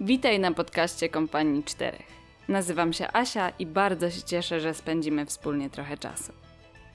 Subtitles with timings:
[0.00, 2.06] Witaj na podcaście Kompanii Czterech.
[2.48, 6.32] Nazywam się Asia i bardzo się cieszę, że spędzimy wspólnie trochę czasu.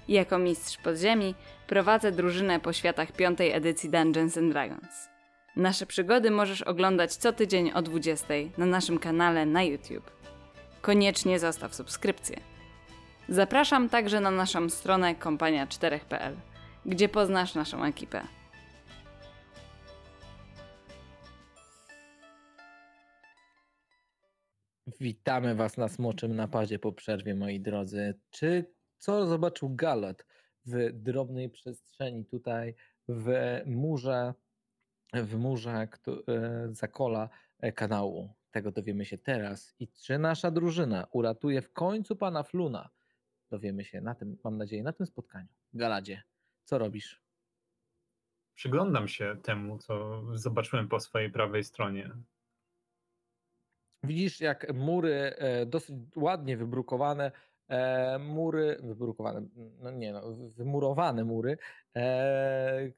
[0.07, 1.35] Jako mistrz podziemi
[1.67, 5.09] prowadzę drużynę po światach piątej edycji Dungeons and Dragons.
[5.55, 10.11] Nasze przygody możesz oglądać co tydzień o 20 na naszym kanale na YouTube.
[10.81, 12.39] Koniecznie zostaw subskrypcję.
[13.29, 16.35] Zapraszam także na naszą stronę kompania4.pl,
[16.85, 18.21] gdzie poznasz naszą ekipę.
[24.99, 28.19] Witamy Was na smoczym napadzie po przerwie, moi drodzy.
[28.29, 30.25] Czy co zobaczył Galat
[30.65, 32.75] w drobnej przestrzeni tutaj
[33.07, 33.33] w
[33.65, 34.33] murze,
[35.13, 35.87] w murze e,
[36.71, 37.29] zakola
[37.59, 38.33] e, kanału?
[38.51, 39.75] Tego dowiemy się teraz.
[39.79, 42.89] I czy nasza drużyna uratuje w końcu pana Fluna?
[43.49, 45.47] Dowiemy się na tym, mam nadzieję, na tym spotkaniu.
[45.73, 46.23] Galadzie,
[46.63, 47.23] co robisz?
[48.55, 52.11] Przyglądam się temu, co zobaczyłem po swojej prawej stronie.
[54.03, 57.31] Widzisz, jak mury e, dosyć ładnie wybrukowane,
[57.67, 59.47] e, mury, wybrukowane,
[59.79, 61.57] no nie no, wymurowane mury
[61.95, 62.91] e,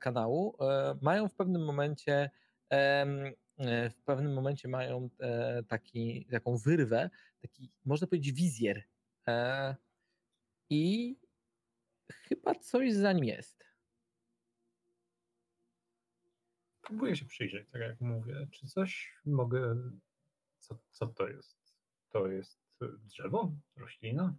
[0.00, 0.56] kanału
[1.02, 2.30] mają w pewnym momencie
[3.90, 5.08] w pewnym momencie mają
[5.68, 7.10] taki, taką wyrwę,
[7.42, 8.82] taki można powiedzieć wizjer
[10.70, 11.16] i
[12.08, 13.64] chyba coś za nim jest.
[16.82, 18.46] Próbuję się przyjrzeć, tak jak mówię.
[18.50, 19.76] Czy coś mogę.
[20.68, 21.58] Co, co to jest?
[22.08, 23.52] To jest e, drzewo?
[23.76, 24.36] Roślina?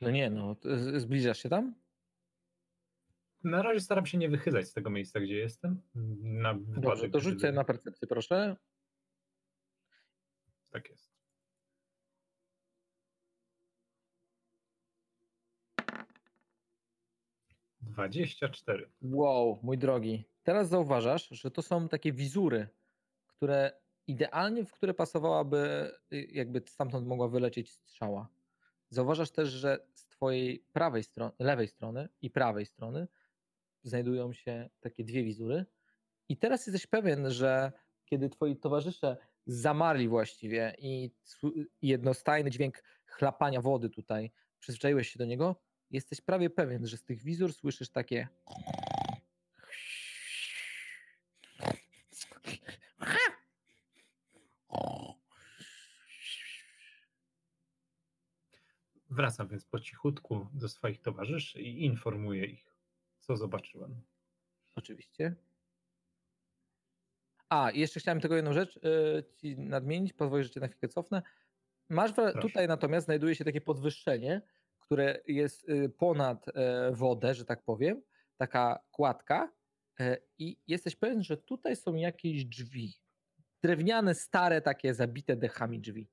[0.00, 0.56] No nie no,
[0.96, 1.74] zbliżasz się tam?
[3.44, 5.82] Na razie staram się nie wychylać z tego miejsca, gdzie jestem.
[6.22, 8.56] Na Dobrze, to rzuć gdyby- na percepcję proszę.
[10.70, 11.10] Tak jest.
[17.80, 18.90] Dwadzieścia cztery.
[19.02, 20.24] Wow, mój drogi.
[20.42, 22.68] Teraz zauważasz, że to są takie wizury,
[23.26, 28.28] które idealnie, w które pasowałaby, y, jakby stamtąd mogła wylecieć strzała.
[28.88, 33.08] Zauważasz też, że z twojej prawej strony, lewej strony i prawej strony
[33.82, 35.66] znajdują się takie dwie wizury.
[36.28, 37.72] I teraz jesteś pewien, że
[38.04, 39.16] kiedy twoi towarzysze
[39.46, 41.10] zamarli właściwie i
[41.82, 45.56] jednostajny dźwięk chlapania wody tutaj, przyzwyczaiłeś się do niego,
[45.90, 48.28] jesteś prawie pewien, że z tych wizur słyszysz takie
[59.20, 62.76] Wracam więc po cichutku do swoich towarzyszy i informuję ich,
[63.18, 64.02] co zobaczyłem.
[64.76, 65.36] Oczywiście.
[67.48, 68.80] A, i jeszcze chciałem tylko jedną rzecz y,
[69.36, 71.22] ci nadmienić, pozwolisz, że cię na chwilę cofnę.
[71.88, 72.38] Masz, Proszę.
[72.38, 74.42] tutaj natomiast znajduje się takie podwyższenie,
[74.78, 78.02] które jest y, ponad e, wodę, że tak powiem,
[78.36, 79.52] taka kładka
[80.00, 82.94] e, i jesteś pewien, że tutaj są jakieś drzwi.
[83.62, 86.08] Drewniane, stare, takie zabite dechami drzwi.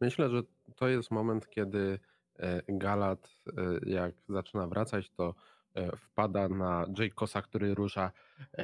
[0.00, 0.42] Myślę, że
[0.76, 1.98] to jest moment, kiedy
[2.38, 5.34] e, Galat, e, jak zaczyna wracać, to
[5.74, 8.12] e, wpada na Jaykosa, który rusza.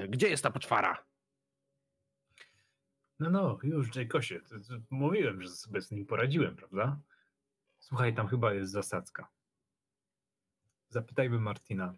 [0.09, 1.07] Gdzie jest ta poczwara?
[3.19, 4.19] No, no, już, to
[4.91, 7.01] mówiłem, że sobie z nim poradziłem, prawda?
[7.79, 9.29] Słuchaj, tam chyba jest zasadzka.
[10.89, 11.95] Zapytajmy Martina,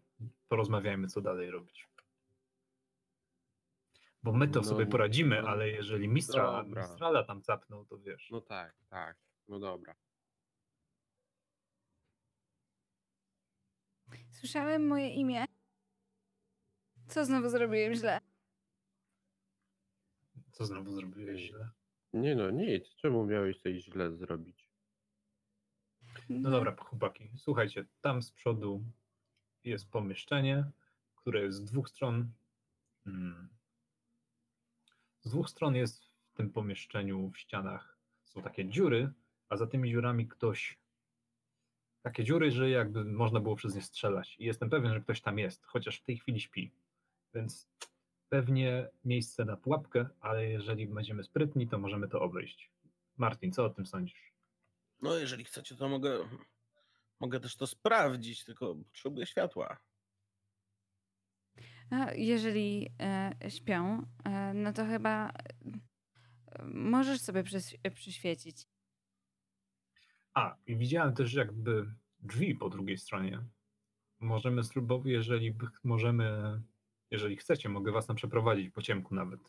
[0.48, 1.88] porozmawiajmy, co dalej robić.
[4.22, 6.82] Bo my to No, sobie poradzimy, no, ale jeżeli mistrza, dobra.
[6.82, 8.30] mistrala tam capnął, to wiesz.
[8.30, 9.16] No tak, tak.
[9.48, 9.94] No dobra.
[14.30, 15.44] Słyszałem moje imię.
[17.08, 18.20] Co znowu zrobiłem źle?
[20.52, 21.70] Co znowu zrobiłeś źle?
[22.12, 22.94] Nie no, nic.
[22.94, 24.68] Czemu miałeś coś źle zrobić?
[26.28, 28.84] No dobra, chłopaki, słuchajcie, tam z przodu
[29.64, 30.70] jest pomieszczenie,
[31.16, 32.32] które jest z dwóch stron.
[33.06, 33.48] mm,
[35.20, 39.12] Z dwóch stron jest w tym pomieszczeniu w ścianach są takie dziury,
[39.48, 40.78] a za tymi dziurami ktoś.
[42.02, 44.36] Takie dziury, że jakby można było przez nie strzelać.
[44.38, 46.70] I jestem pewien, że ktoś tam jest, chociaż w tej chwili śpi.
[47.34, 47.68] Więc
[48.28, 52.70] pewnie miejsce na pułapkę, ale jeżeli będziemy sprytni, to możemy to obejść.
[53.16, 54.32] Martin, co o tym sądzisz?
[55.02, 56.28] No, jeżeli chcecie, to mogę,
[57.20, 59.78] mogę też to sprawdzić, tylko potrzebuję światła.
[61.90, 68.67] A jeżeli e, śpią, e, no to chyba e, możesz sobie przys- przyświecić.
[70.38, 71.86] A, i widziałem też jakby
[72.20, 73.44] drzwi po drugiej stronie.
[74.20, 75.54] Możemy spróbować, jeżeli
[75.84, 76.60] możemy,
[77.10, 79.40] jeżeli chcecie, mogę was tam przeprowadzić po ciemku nawet.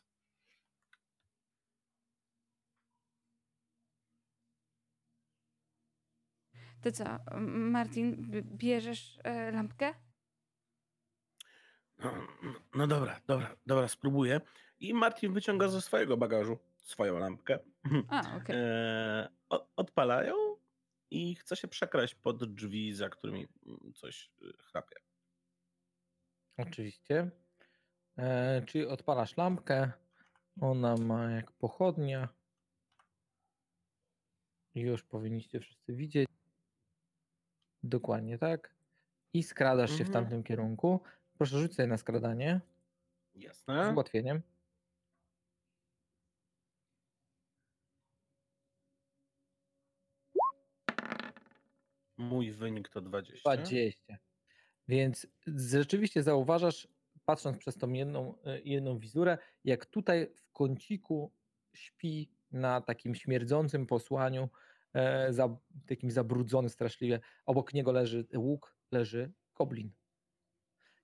[6.81, 7.03] To co,
[7.49, 9.93] Martin, bierzesz e, lampkę?
[11.99, 12.13] No,
[12.75, 14.41] no dobra, dobra, dobra, spróbuję.
[14.79, 17.59] I Martin wyciąga ze swojego bagażu swoją lampkę.
[18.07, 18.55] A, okej.
[18.59, 20.48] E, o- odpalają
[21.11, 24.95] i chce się przekraść pod drzwi, za którymi mm, coś y, chrapie.
[26.57, 27.31] Oczywiście.
[28.17, 29.91] E, czyli odpalasz lampkę.
[30.61, 32.29] Ona ma jak pochodnia.
[34.75, 36.29] Już powinniście wszyscy widzieć.
[37.83, 38.75] Dokładnie tak.
[39.33, 40.13] I skradasz się w Mhm.
[40.13, 40.99] tamtym kierunku.
[41.37, 42.61] Proszę rzuć sobie na skradanie
[43.35, 43.91] z Jasne.
[43.93, 44.41] ułatwieniem.
[52.19, 53.41] Mój wynik to 20.
[53.43, 54.17] 20.
[54.87, 56.87] Więc rzeczywiście zauważasz,
[57.25, 61.31] patrząc przez tą jedną, e, jedną wizurę, jak tutaj w kąciku
[61.73, 64.49] śpi na takim śmierdzącym posłaniu,
[64.93, 65.57] e, za,
[65.87, 67.19] takim zabrudzony straszliwie.
[67.45, 69.91] Obok niego leży łuk, leży goblin.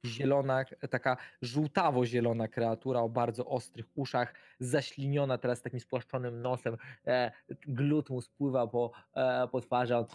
[0.06, 6.78] Zielona, taka żółtawo-zielona kreatura o bardzo ostrych uszach, zaśliniona teraz takim spłaszczonym nosem.
[7.08, 7.32] E,
[7.68, 9.98] glut mu spływa po, e, po twarzy.
[9.98, 10.06] On...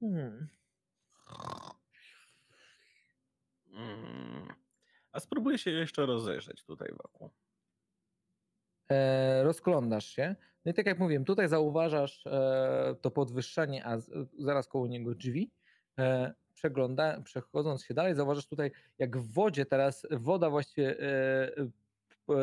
[0.00, 0.48] Hmm.
[3.72, 4.48] Mm.
[5.12, 7.30] A spróbuję się jeszcze rozejrzeć tutaj wokół.
[8.90, 10.36] e, rozglądasz się.
[10.64, 15.14] No i tak jak mówiłem, tutaj zauważasz e, to podwyższenie, a z, zaraz koło niego
[15.14, 15.50] drzwi.
[15.98, 21.02] E, przegląda, przechodząc się dalej, zauważasz tutaj, jak w wodzie teraz, woda właściwie e,
[21.56, 22.34] e,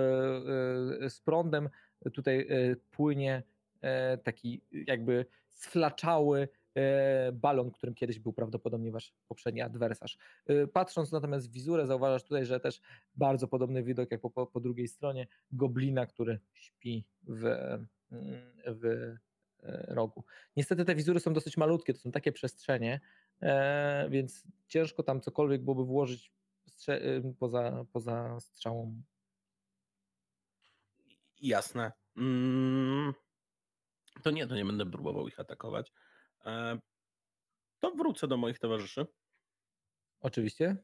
[1.06, 1.70] e, z prądem
[2.14, 3.44] tutaj e, płynie
[3.82, 10.18] e, taki jakby sflaczały e, balon, którym kiedyś był prawdopodobnie wasz poprzedni adwersarz.
[10.74, 12.82] Patrząc natomiast w wizurę, zauważasz tutaj, że też
[13.16, 17.46] bardzo podobny widok jak po, po, drugiej stronie, goblina, który śpi w,
[18.12, 19.14] mm, w
[19.88, 20.24] rogu.
[20.56, 23.00] Niestety te wizury są dosyć malutkie, to są takie przestrzenie,
[24.10, 26.32] więc ciężko tam cokolwiek byłoby włożyć
[26.90, 29.02] y, poza, poza strzałą.
[31.42, 31.92] Jasne.
[32.18, 33.14] Mm.
[34.24, 35.94] To nie, to nie będę próbował ich atakować.
[36.46, 36.80] E,
[37.80, 39.08] to wrócę do moich towarzyszy.
[40.20, 40.78] Oczywiście.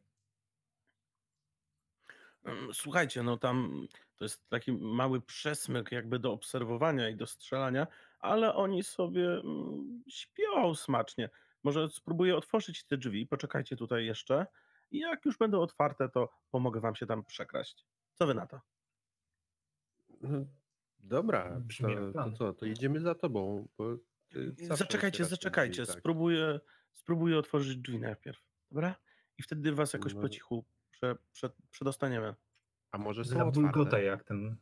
[2.73, 7.87] Słuchajcie, no tam to jest taki mały przesmyk jakby do obserwowania i do strzelania,
[8.19, 11.29] ale oni sobie mm, śpią smacznie.
[11.63, 14.47] Może spróbuję otworzyć te drzwi, poczekajcie tutaj jeszcze
[14.91, 17.85] i jak już będą otwarte, to pomogę wam się tam przekraść.
[18.13, 18.72] Co wy na to?
[20.23, 20.45] No,
[20.99, 23.67] Dobra, Brzmi to, to co, to idziemy za tobą.
[23.77, 23.97] Bo
[24.29, 25.99] ty zawsze Zaczekajcie, zaczekajcie, tak.
[25.99, 26.59] spróbuję,
[26.93, 28.39] spróbuję otworzyć drzwi najpierw,
[28.71, 28.95] dobra?
[29.37, 30.21] I wtedy was jakoś No.
[30.21, 32.35] po cichu prze, prze, przedostaniemy.
[32.91, 34.03] A może są Zabulgotaj otwarte?
[34.03, 34.57] jak ten.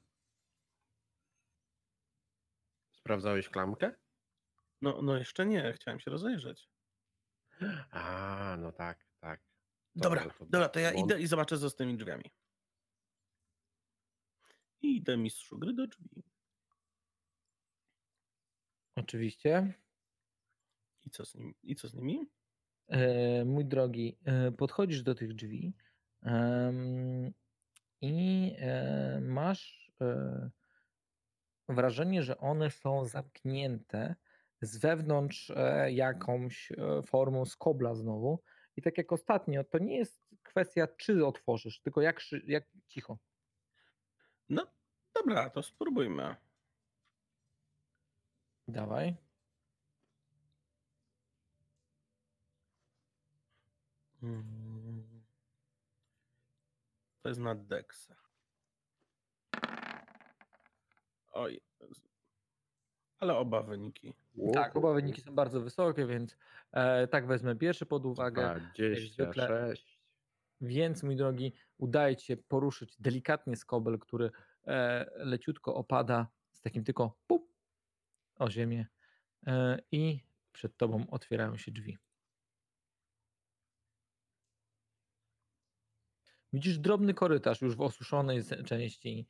[2.91, 3.91] Sprawdzałeś klamkę?
[4.81, 6.69] No, no jeszcze nie, chciałem się rozejrzeć.
[7.91, 9.41] A, no tak, tak.
[9.95, 12.23] Dobra, Dobrze, to dobra, to ja idę i zobaczę, co z tymi drzwiami.
[14.81, 16.23] I idę mistrzu gry do drzwi.
[18.95, 19.73] Oczywiście.
[21.05, 22.29] I co z, nim, i co z nimi?
[22.87, 25.73] E, mój drogi, e, podchodzisz do tych drzwi
[26.23, 27.33] em,
[28.01, 30.49] i e, masz e,
[31.69, 34.15] wrażenie, że one są zamknięte
[34.61, 38.39] z wewnątrz e, jakąś e, formą skobla znowu.
[38.75, 43.17] I tak jak ostatnio, to nie jest kwestia, czy otworzysz, tylko jak, jak cicho.
[44.51, 44.67] No,
[45.15, 46.35] dobra, to spróbujmy.
[48.67, 49.15] Dawaj.
[57.21, 58.15] To jest na Dexa.
[61.31, 61.61] Oj.
[63.19, 64.13] Ale oba wyniki.
[64.53, 66.37] Tak, oba wyniki są bardzo wysokie, więc
[66.71, 68.41] e, tak wezmę pierwszy pod uwagę.
[69.15, 69.90] zwykle- 26.
[70.61, 74.31] Więc, mój drogi, udaje ci się poruszyć delikatnie skobel, który
[74.67, 77.53] e, leciutko opada z takim tylko pup
[78.39, 78.87] o ziemię
[79.47, 81.97] e, i przed tobą otwierają się drzwi.
[86.53, 89.27] Widzisz drobny korytarz już w osuszonej części,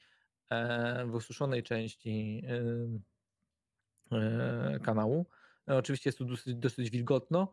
[0.50, 2.44] e, w osuszonej części
[4.12, 5.26] e, kanału.
[5.70, 7.52] E, oczywiście jest tu dosyć, dosyć wilgotno.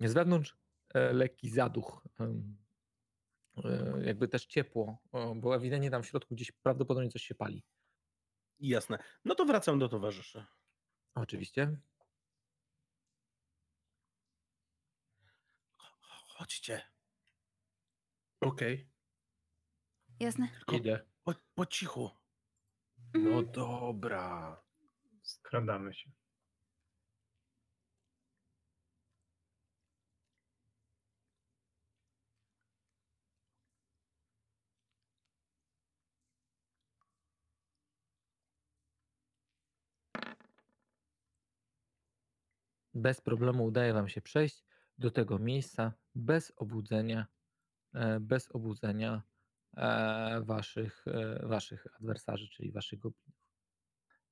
[0.00, 0.61] Z wewnątrz
[0.94, 2.04] lekki zaduch,
[3.64, 4.98] e, jakby też ciepło,
[5.36, 7.64] bo ewidentnie tam w środku gdzieś prawdopodobnie coś się pali.
[8.58, 8.98] Jasne.
[9.24, 10.44] No to wracam do towarzyszy.
[11.14, 11.76] Oczywiście.
[15.78, 16.82] Ch- Chodźcie.
[18.40, 18.90] Okej,
[20.20, 20.48] Jasne.
[20.48, 21.06] Tylko idę.
[21.24, 22.10] po, po cichu.
[23.14, 23.52] No Mhm.
[23.52, 24.62] dobra.
[25.22, 26.10] Skradamy się.
[42.94, 44.64] Bez problemu udaje wam się przejść
[44.98, 47.26] do tego miejsca bez obudzenia,
[47.94, 49.22] e, bez obudzenia
[49.76, 53.42] e, waszych, e, waszych adwersarzy, czyli waszych goblinów.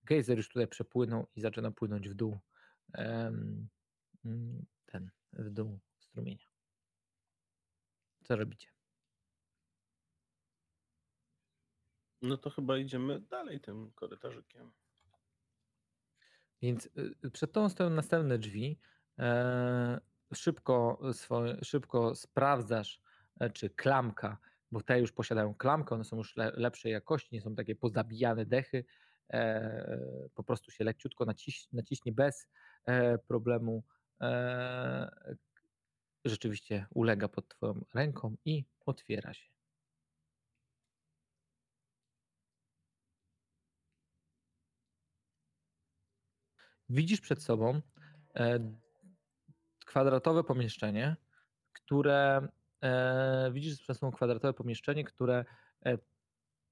[0.04, 2.38] Gejzer już tutaj przepłynął i zaczyna płynąć w dół
[2.94, 3.68] mm,
[4.86, 6.46] ten, w dół strumienia.
[8.24, 8.68] Co robicie?
[12.22, 14.72] No to chyba idziemy dalej tym korytarzykiem.
[16.62, 16.88] Więc
[17.24, 18.78] y, przed tą stoją następne drzwi.
[19.18, 20.00] E,
[20.34, 23.02] szybko, swoje, szybko sprawdzasz,
[23.40, 24.38] e, czy klamka,
[24.72, 28.46] bo te już posiadają klamkę, one są już le, lepszej jakości, nie są takie pozabijane
[28.46, 28.84] dechy.
[29.32, 32.48] E, po prostu się leciutko naciś, naciśnie bez
[33.28, 33.84] problemu.
[36.24, 39.59] Rzeczywiście ulega pod Twoją ręką i otwiera się.
[46.90, 47.80] Widzisz przed sobą
[48.34, 48.74] e,
[49.86, 51.16] kwadratowe pomieszczenie,
[51.72, 52.48] które
[52.82, 55.44] e, widzisz przed sobą kwadratowe pomieszczenie, które
[55.86, 55.98] e,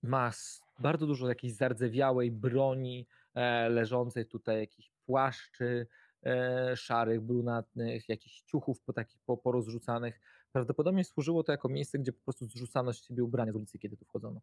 [0.02, 0.30] ma
[0.78, 5.86] bardzo dużo jakiejś zardzewiałej broni e, leżącej tutaj, jakichś płaszczy
[6.26, 10.20] e, szarych, brunatnych, jakichś ciuchów po takich po, porozrzucanych.
[10.52, 13.96] Prawdopodobnie służyło to jako miejsce, gdzie po prostu zrzucano z siebie ubrania z ulicy, kiedy
[13.96, 14.40] tu wchodzono.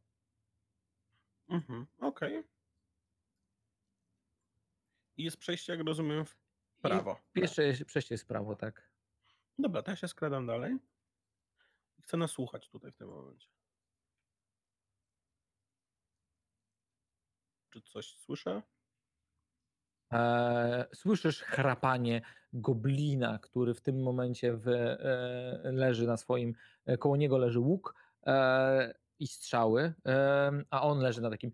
[1.50, 2.55] Mhm, okej.
[5.18, 6.36] I jest przejście, jak rozumiem, w
[6.82, 7.20] prawo.
[7.36, 8.90] Jeszcze przejście jest w prawo, tak.
[9.60, 10.76] Dobra, to ja się skradam dalej.
[12.00, 13.48] I Chcę nasłuchać tutaj w tym momencie.
[17.70, 18.62] Czy coś słyszę?
[20.14, 22.22] E, słyszysz chrapanie
[22.54, 26.56] goblina, który w tym momencie w, e, leży na swoim,
[26.86, 27.96] e, koło niego leży łuk
[28.26, 29.94] e, i strzały,
[30.70, 31.52] a on leży na takim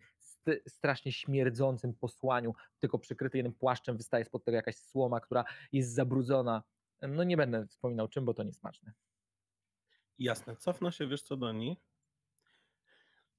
[0.67, 6.63] strasznie śmierdzącym posłaniu, tylko przykryty jednym płaszczem, wystaje spod tego jakaś słoma, która jest zabrudzona.
[7.01, 8.93] No nie będę wspominał czym, bo to niesmaczne.
[10.19, 11.79] Jasne, cofnę się, wiesz co, do nich.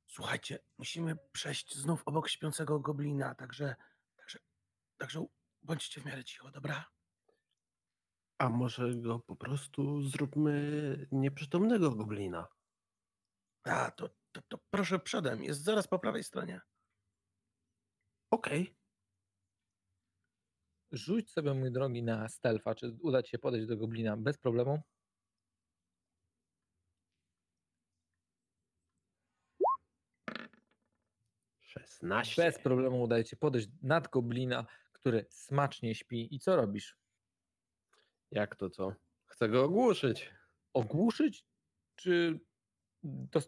[0.06, 3.75] Słuchajcie, musimy przejść znów obok śpiącego goblina, także,
[4.16, 4.38] także,
[4.99, 5.26] także
[5.62, 6.85] bądźcie w miarę cicho, dobra?
[8.38, 12.49] A może go po prostu zróbmy nieprzytomnego goblina?
[13.64, 16.61] A, to, to, to proszę przodem, jest zaraz po prawej stronie.
[18.33, 18.75] Okej.
[20.93, 24.81] Rzuć sobie, mój drogi, na stealtha, czy uda ci się podejść do goblina bez problemu.
[31.61, 32.43] 16.
[32.43, 36.35] Bez problemu udaje ci się podejść nad goblina, który smacznie śpi.
[36.35, 36.97] I co robisz?
[38.31, 38.95] Jak to co?
[39.27, 40.31] Chcę go ogłuszyć.
[40.73, 41.45] Ogłuszyć?
[41.97, 42.41] Czy
[43.31, 43.41] to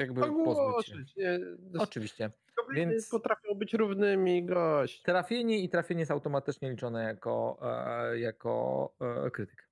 [0.00, 0.62] jakby pozbyć się?
[0.62, 1.16] Ogłuszyć.
[1.16, 1.40] Nie,
[1.78, 2.30] Oczywiście.
[2.56, 5.02] gobliny więc- potrafią być równymi, gość.
[5.02, 8.94] Trafienie i trafienie jest automatycznie liczone jako, e, jako
[9.26, 9.68] e, krytyk.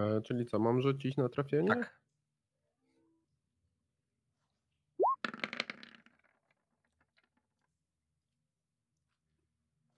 [0.00, 1.68] E, czyli co, mam rzucić na trafienie?
[1.68, 2.02] Tak.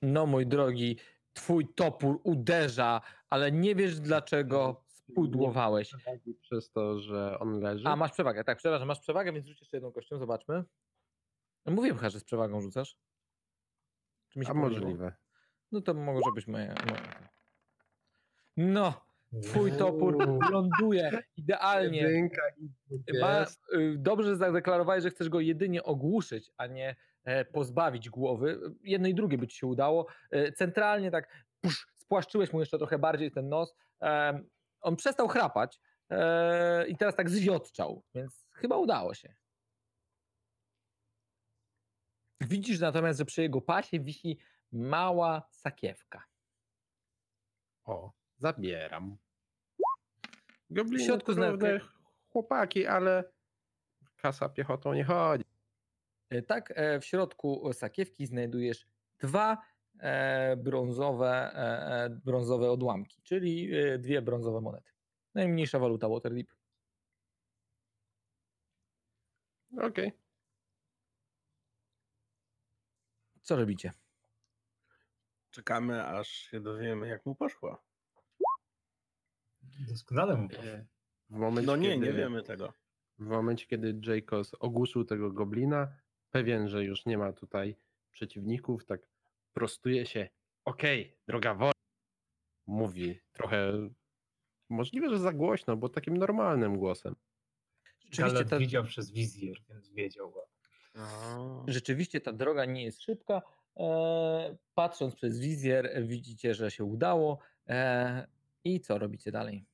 [0.03, 0.99] No mój drogi,
[1.33, 3.01] twój topór uderza,
[3.31, 5.89] ale nie wiesz dlaczego spudłowałeś.
[5.89, 7.85] Przewagi Przez to, że on leży.
[7.89, 10.65] A, masz przewagę, tak, przepraszam, masz przewagę, więc rzuć jeszcze jedną kością, zobaczmy.
[11.67, 12.97] No mówiłem chyba, że z przewagą rzucasz.
[14.29, 14.81] Czy mi się A pomyliło?
[14.81, 15.13] możliwe.
[15.73, 16.67] No to może być moje.
[16.89, 17.01] moje.
[18.57, 19.05] No,
[19.43, 20.17] twój topór
[20.51, 21.99] ląduje idealnie.
[22.01, 22.69] Jedynka i
[23.21, 23.61] Ma, jest.
[23.73, 28.61] y, dobrze że zadeklarowałeś, że chcesz go jedynie ogłuszyć, a nie e, pozbawić głowy.
[28.83, 30.07] Jedno i drugie by ci się udało.
[30.31, 33.75] E, Centralnie tak pusz, spłaszczyłeś mu jeszcze trochę bardziej ten nos.
[34.01, 34.49] Em,
[34.85, 39.35] On przestał chrapać e, i teraz tak zwiotczał, więc chyba udało się.
[42.41, 44.39] Widzisz natomiast, że przy jego pasie wisi
[44.73, 46.25] mała sakiewka.
[47.85, 49.17] O, zabieram.
[50.71, 51.81] Gobliny W środku znajdę-
[52.29, 53.25] chłopaki, ale
[54.17, 55.45] kasa piechotą nie chodzi.
[56.31, 58.87] E, Tak, e, w środku sakiewki znajdujesz
[59.19, 59.63] dwa
[60.57, 64.93] brązowe, e, e, brązowe odłamki, czyli e, dwie brązowe monety.
[65.35, 66.47] Najmniejsza waluta Waterdeep.
[69.83, 70.13] Okej.
[73.43, 73.93] Co robicie?
[75.51, 77.85] Czekamy, aż się dowiemy, jak mu poszło.
[79.89, 80.65] Doskonale mu poszło.
[80.65, 80.87] E,
[81.31, 82.73] W momencie, No nie, kiedy, nie wiemy tego.
[83.19, 85.97] W momencie, kiedy Jacobs ogłuszył tego goblina,
[86.31, 87.77] pewien, że już nie ma tutaj
[88.11, 89.01] przeciwników, tak
[89.55, 90.29] prostuje się.
[90.65, 91.73] Okej, droga wola.
[92.67, 93.73] Mówi trochę,
[94.71, 97.17] możliwe, że za głośno, bo takim normalnym głosem.
[98.01, 100.35] Rzeczywiście ta, widział przez wizjer, więc wiedział.
[101.67, 103.43] rzeczywiście ta droga nie jest szybka.
[103.77, 107.39] E, patrząc przez wizjer, widzicie, że się udało.
[107.69, 108.27] E,
[108.65, 109.67] I co robicie dalej?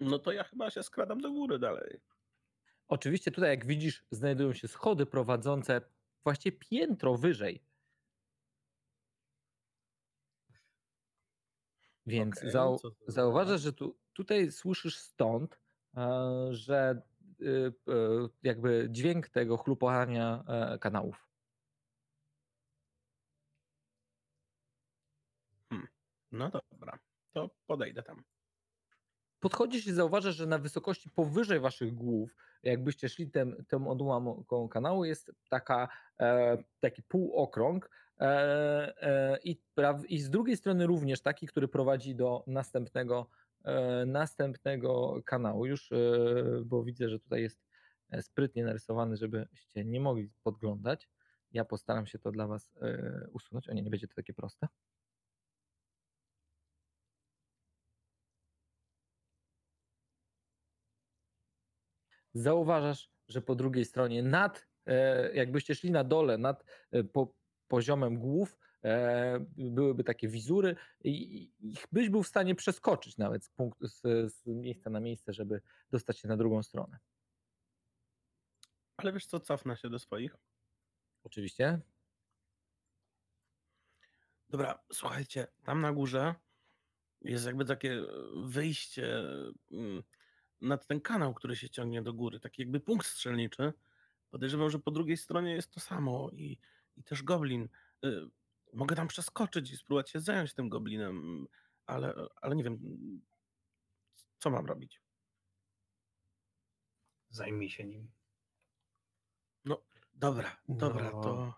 [0.00, 2.00] No to ja chyba się skradam do góry dalej.
[2.88, 5.80] Oczywiście tutaj, jak widzisz, znajdują się schody prowadzące
[6.24, 7.67] właściwie piętro wyżej.
[12.08, 15.60] Więc Okej, zau- zauważasz, że tu, tutaj słyszysz stąd,
[15.96, 17.02] e, że
[17.40, 17.72] y,
[18.42, 21.28] jakby dźwięk tego chlupania e, kanałów.
[26.32, 26.98] No dobra,
[27.32, 28.24] to podejdę tam.
[29.40, 35.04] Podchodzisz i zauważasz, że na wysokości powyżej waszych głów, jakbyście szli tym, tą odłamką kanału,
[35.04, 35.88] jest taka,
[36.20, 37.90] e, taki półokrąg
[38.20, 38.26] e,
[39.02, 39.62] e, i,
[40.08, 43.30] i z drugiej strony również taki, który prowadzi do następnego,
[43.64, 45.66] e, następnego kanału.
[45.66, 45.96] Już, e,
[46.64, 47.60] bo widzę, że tutaj jest
[48.10, 51.08] e, sprytnie narysowany, żebyście nie mogli podglądać.
[51.52, 52.74] Ja postaram się to dla was
[53.32, 53.68] usunąć.
[53.68, 54.68] O nie, nie będzie to takie proste.
[62.38, 67.34] Zauważasz, że po drugiej stronie nad, e, jakbyście szli na dole, nad e, po,
[67.68, 71.52] poziomem głów, e, byłyby takie wizury i,
[71.92, 74.00] byś był w stanie przeskoczyć nawet z, punktu, z,
[74.32, 76.98] z miejsca na miejsce, żeby dostać się na drugą stronę.
[78.96, 80.36] Ale wiesz co, cofnę się do swoich.
[81.24, 81.80] Oczywiście.
[84.48, 86.34] Dobra, słuchajcie, tam na górze
[87.20, 88.02] jest jakby takie
[88.44, 89.18] wyjście
[89.70, 90.02] mm,
[90.60, 93.72] nad ten kanał, który się ciągnie do góry, taki jakby punkt strzelniczy.
[94.30, 96.58] Podejrzewam, że po drugiej stronie jest to samo i,
[96.96, 97.68] i też goblin.
[98.04, 98.28] Y,
[98.72, 101.46] Mogę tam przeskoczyć i spróbować się zająć tym goblinem,
[101.86, 102.78] ale, ale nie wiem,
[104.38, 105.00] co mam robić.
[107.30, 108.10] Zajmij się nim.
[110.14, 111.22] Dobra, dobra, No.
[111.22, 111.54] to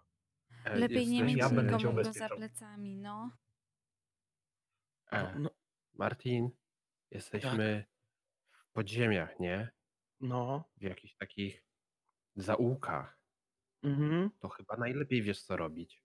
[0.64, 3.30] E, Lepiej nie mieć ja cię nikogo za plecami, no.
[5.10, 5.50] E, no,
[5.94, 6.50] Martin,
[7.10, 7.99] jesteśmy w
[8.80, 9.70] podziemiach, nie?
[10.20, 10.64] no.
[10.76, 11.64] W jakichś takich
[12.36, 13.20] zaułkach.
[13.82, 14.30] Mhm.
[14.38, 16.04] To chyba najlepiej wiesz, co robić.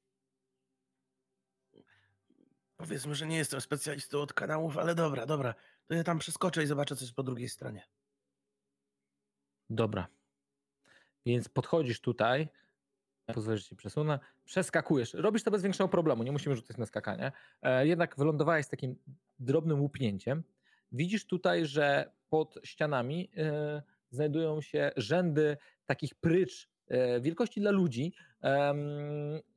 [2.77, 5.55] Powiedzmy, że nie jestem specjalistą od kanałów, ale dobra, dobra.
[5.87, 7.87] To ja tam przeskoczę i zobaczę coś po drugiej stronie.
[9.69, 10.07] Dobra.
[11.25, 12.47] Więc podchodzisz tutaj,
[13.25, 15.13] pozwolę, że ci przesunę, przeskakujesz.
[15.13, 17.31] Robisz to bez większego problemu, nie musimy rzucać na skakanie.
[17.61, 18.95] E, jednak wylądowałeś z takim
[19.39, 20.43] drobnym łupnięciem.
[20.91, 28.13] Widzisz tutaj, że pod ścianami e, znajdują się rzędy takich prycz e, wielkości dla ludzi,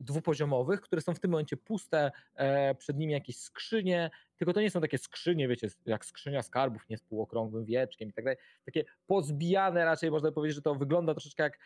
[0.00, 4.70] dwupoziomowych, które są w tym momencie puste, e, przed nimi jakieś skrzynie, tylko to nie
[4.70, 8.84] są takie skrzynie, wiecie, jak skrzynia skarbów, nie z półokrągłym wieczkiem i tak dalej, takie
[9.06, 11.58] pozbijane raczej, można powiedzieć, że to wygląda troszeczkę jak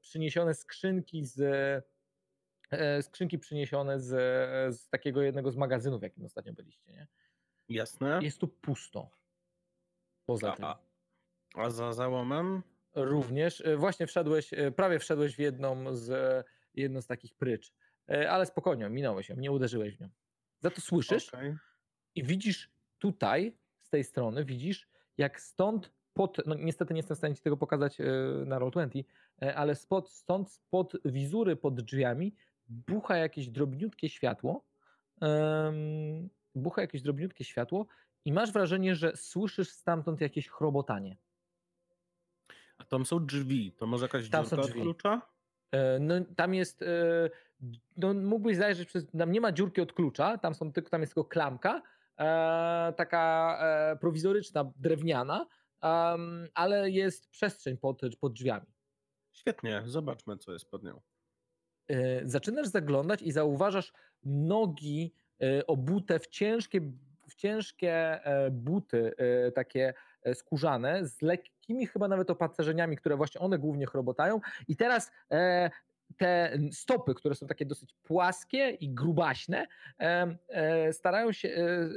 [0.00, 1.40] przyniesione skrzynki z
[2.70, 4.08] e, skrzynki przyniesione z,
[4.76, 7.06] z takiego jednego z magazynów, w jakim ostatnio byliście, nie?
[7.68, 8.20] Jasne.
[8.22, 9.18] Jest tu pusto.
[10.28, 10.64] Poza A, tym.
[11.54, 12.62] a, za załomem?
[12.94, 17.72] Również e, właśnie wszedłeś, e, prawie wszedłeś w jedną z, e, jedną z takich prycz,
[18.28, 20.08] ale spokojnie, minąłeś ją, nie uderzyłeś w nią.
[20.58, 21.54] Za to słyszysz Okej.
[22.14, 24.88] i widzisz tutaj, z tej strony, widzisz
[25.18, 27.98] jak stąd pod, no niestety nie jestem w stanie ci tego pokazać
[28.46, 29.04] na Roll20,
[29.42, 32.34] e, ale spod, stąd spod wizury pod drzwiami
[32.68, 34.66] bucha jakieś drobniutkie światło,
[35.20, 37.86] em, bucha jakieś drobniutkie światło
[38.24, 41.16] i masz wrażenie, że słyszysz stamtąd jakieś chrobotanie.
[42.78, 43.72] A tam są drzwi.
[43.72, 45.22] To może jakaś Tam dziurka klucza?
[45.72, 47.30] E, No, tam jest, e,
[47.96, 51.14] no, mógłbyś zajrzeć przez, tam nie ma dziurki od klucza, tam, są tylko, tam jest
[51.14, 51.82] tylko klamka,
[52.18, 53.58] e, taka
[54.00, 55.46] prowizoryczna, drewniana,
[56.54, 58.66] ale jest przestrzeń pod, pod drzwiami.
[59.32, 61.00] Świetnie, zobaczmy, co jest pod nią.
[62.24, 63.92] Zaczynasz zaglądać i zauważasz
[64.24, 65.14] nogi
[65.66, 66.80] obute w ciężkie,
[67.38, 67.92] ciężkie
[68.24, 73.86] e, buty, e, takie e, skórzane, z lekkimi chyba nawet opatrzeniami, które właśnie one głównie
[73.86, 74.40] chrobotają.
[74.68, 75.12] I teraz
[76.16, 79.66] te stopy, które są takie dosyć płaskie i grubaśne,
[80.92, 81.48] starają się,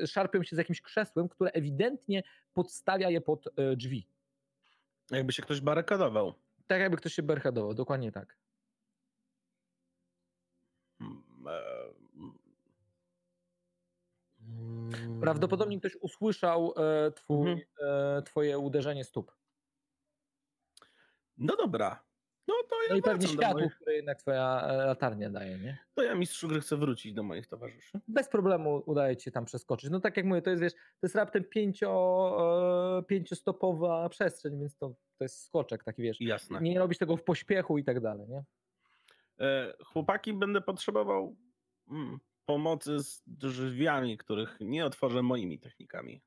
[0.05, 2.23] szarpią się z jakimś krzesłem, które ewidentnie
[2.53, 4.07] podstawia je pod drzwi.
[5.11, 6.33] Jakby się ktoś barykadował.
[6.67, 8.37] Tak jakby ktoś się berchadował, dokładnie tak.
[15.21, 17.67] Prawdopodobnie ktoś usłyszał e, twój, Mhm.
[18.17, 19.31] e, twoje uderzenie stóp.
[21.37, 22.03] No dobra.
[22.47, 23.75] No to ja No i pewnie światło, moich...
[23.75, 25.77] które jednak twoja e, latarnia daje, nie?
[25.93, 27.99] To ja mistrzu gry chcę wrócić do moich towarzyszy.
[28.07, 29.89] Bez problemu udaje ci się tam przeskoczyć.
[29.89, 34.77] No tak jak mówię, to jest, wiesz, to jest raptem pięcio, e, pięciostopowa przestrzeń, więc
[34.77, 36.21] to, to jest skoczek taki, wiesz.
[36.21, 36.61] Jasne.
[36.61, 38.43] Nie robisz tego w pośpiechu i tak dalej, nie?
[39.39, 41.35] E, chłopaki, będę potrzebował
[41.91, 42.19] mm,
[42.51, 46.21] pomocy z drzwiami, których nie otworzę moimi technikami.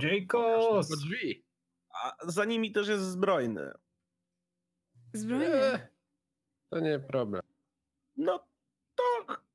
[0.00, 0.88] Jacobs!
[0.88, 1.44] Do drzwi.
[1.90, 3.72] A za nimi też jest zbrojny.
[5.12, 5.54] Zbrojny.
[5.54, 5.78] Eee,
[6.70, 7.42] To nie problem.
[8.16, 8.38] No
[8.94, 9.02] to,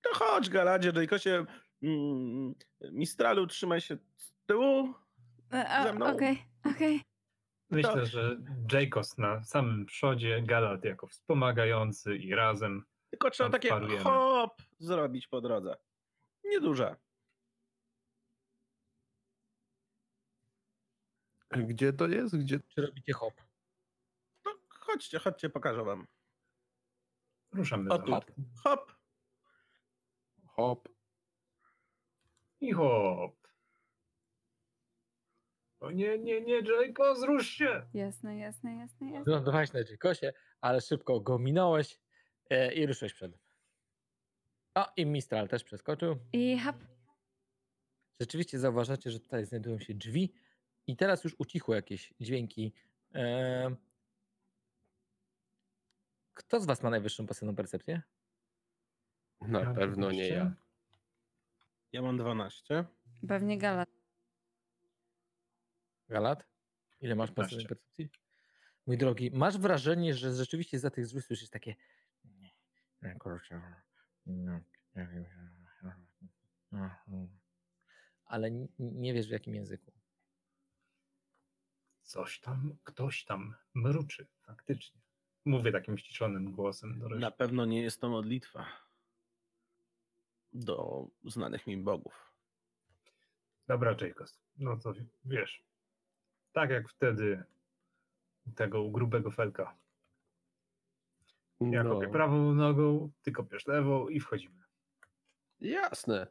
[0.01, 1.45] to chodź, Galadzie, Jaykosie.
[1.84, 2.55] Mm,
[2.91, 4.93] Mistralu, trzymaj się z tyłu.
[5.53, 5.93] E?
[6.15, 7.01] Okej, okej.
[7.69, 8.38] Myślę, że
[8.71, 12.86] Jacobs na samym przodzie, Galat jako wspomagający i razem.
[13.19, 14.03] Tylko trzeba takie wparujemy.
[14.03, 15.75] hop zrobić po drodze.
[16.43, 16.95] Nieduże.
[21.51, 22.38] Gdzie to jest?
[22.38, 22.60] Gdzie?
[22.60, 23.34] Czy robicie hop?
[24.45, 26.08] No, chodźcie, chodźcie, pokażę wam.
[27.53, 28.12] Ruszamy O tu.
[28.12, 28.19] nim.
[28.63, 28.91] Hop.
[30.47, 30.89] Hop.
[32.62, 33.47] I hop.
[35.79, 37.88] O nie, nie, nie, Jacobs, rusz się!
[37.93, 39.23] Jasne, jasne, jasne, jasne.
[39.23, 41.99] Wylądowałeś na Jaykosie, ale szybko go minąłeś
[42.75, 43.38] i ruszyłeś przed.
[44.75, 46.17] O, i Mistral też przeskoczył.
[46.33, 46.75] I hop.
[48.19, 50.33] Rzeczywiście zauważacie, że tutaj znajdują się drzwi
[50.88, 52.73] i teraz już ucichły jakieś dźwięki.
[53.13, 53.75] Em,
[56.33, 58.01] Kto z was ma najwyższą pasywną percepcję?
[59.41, 60.55] Na Ja pewno nie ja.
[61.91, 62.85] Ja mam 12.
[63.27, 63.85] Pewnie gala.
[66.09, 66.47] Galat?
[67.01, 67.35] Ile masz 15.
[67.35, 68.09] pasywnej percepcji?
[68.88, 71.85] Mój drogi, masz wrażenie, że rzeczywiście za tych drzwi słyszysz takie "Nie, nie,
[73.19, 73.62] kurczę,
[78.25, 79.91] ale nie wiesz w jakim języku.
[82.03, 85.01] Coś tam, ktoś tam mruczy, faktycznie.
[85.45, 88.65] Mówię takim ściszonym głosem do Na pewno nie jest to modlitwa
[90.53, 92.33] do znanych mi bogów.
[93.67, 94.93] Dobra, Jacobs, no to
[95.25, 95.63] wiesz,
[96.51, 97.43] tak jak wtedy
[98.55, 99.75] tego grubego felka.
[101.61, 104.63] Ja No, kopię prawą nogą, ty kopiesz lewą i wchodzimy.
[105.59, 106.27] Jasne.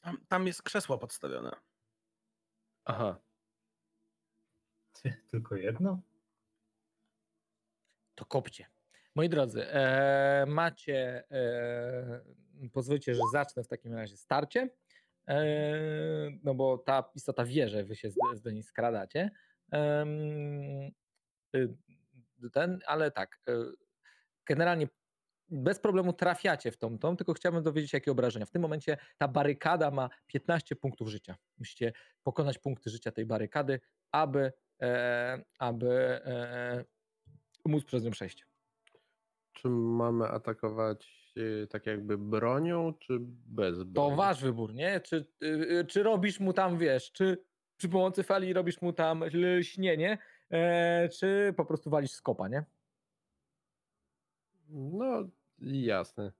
[0.00, 1.50] Tam, tam jest krzesło podstawione.
[2.84, 3.20] Aha.
[4.92, 6.00] Ty, tylko jedno?
[8.14, 8.66] To kopcie.
[9.14, 12.20] Moi drodzy, e, macie, e,
[12.72, 14.68] pozwólcie, że zacznę w takim razie starcie,
[15.28, 15.40] e,
[16.44, 19.30] no bo ta istota wie, że wy się z, z do niej skradacie.
[21.54, 21.74] Y,
[22.52, 23.52] ten, ale tak, e,
[24.46, 24.88] generalnie
[25.48, 28.46] bez problemu trafiacie w tą, tą, tylko chciałbym dowiedzieć, jakie obrażenia.
[28.46, 31.36] W tym momencie ta barykada ma 15 punktów życia.
[31.58, 33.80] Musicie pokonać punkty życia tej barykady,
[34.12, 35.90] aby, e, aby
[36.24, 36.84] e,
[37.66, 38.46] móc przez nią przejść.
[39.52, 44.16] Czy mamy atakować y, tak jakby bronią, czy bez To broni?
[44.16, 45.00] wasz wybór, nie?
[45.00, 47.44] Czy, y, y, czy robisz mu tam, wiesz, czy
[47.76, 50.18] przy pomocy fali robisz mu tam lśnienie,
[50.50, 52.64] e, czy po prostu walisz skopa, nie?
[54.72, 55.28] No,
[55.58, 56.32] jasne.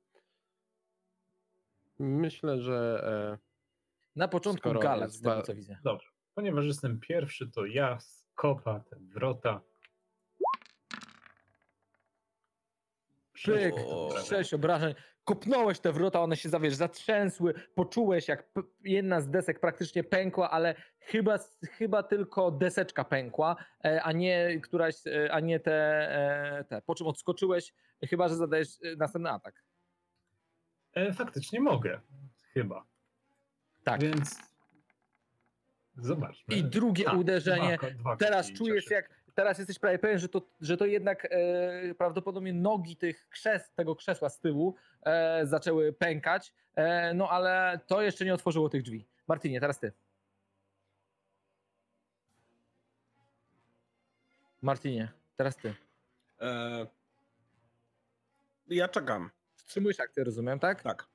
[1.98, 3.38] Myślę, że e,
[4.16, 5.78] Na początku Skoro jest z tego co widzę.
[5.84, 9.60] Dobrze, ponieważ jestem pierwszy, to ja skopa te wrota.
[13.44, 14.26] Obrażeń.
[14.28, 14.94] sześć obrażeń.
[15.24, 18.48] Kopnąłeś te wrota, one się zawiesz, zatrzęsły, poczułeś jak
[18.84, 21.38] jedna z desek praktycznie pękła, ale chyba,
[21.78, 25.72] chyba tylko deseczka pękła, e, a nie któraś, e, a nie te,
[26.58, 26.82] e, te.
[26.82, 27.72] Po czym odskoczyłeś,
[28.10, 29.62] chyba że zadajesz następny atak.
[30.94, 32.00] E, faktycznie mogę,
[32.54, 32.84] chyba.
[33.84, 34.00] Tak.
[34.02, 34.38] Więc
[35.96, 36.54] zobaczmy.
[36.56, 37.78] I drugie Tak, uderzenie.
[37.78, 41.94] dwa dwa Teraz czujesz jak, teraz jesteś prawie pewien, że to, że to jednak e,
[41.94, 48.02] prawdopodobnie nogi tych krzes, tego krzesła z tyłu e, zaczęły pękać, e, no ale to
[48.02, 49.06] jeszcze nie otworzyło tych drzwi.
[49.28, 49.92] Martynie, teraz ty.
[54.62, 55.74] Martynie, teraz ty.
[56.40, 56.86] E,
[58.68, 59.30] ja czekam.
[59.54, 60.82] Wstrzymujesz akcję, rozumiem, tak?
[60.82, 61.06] Tak.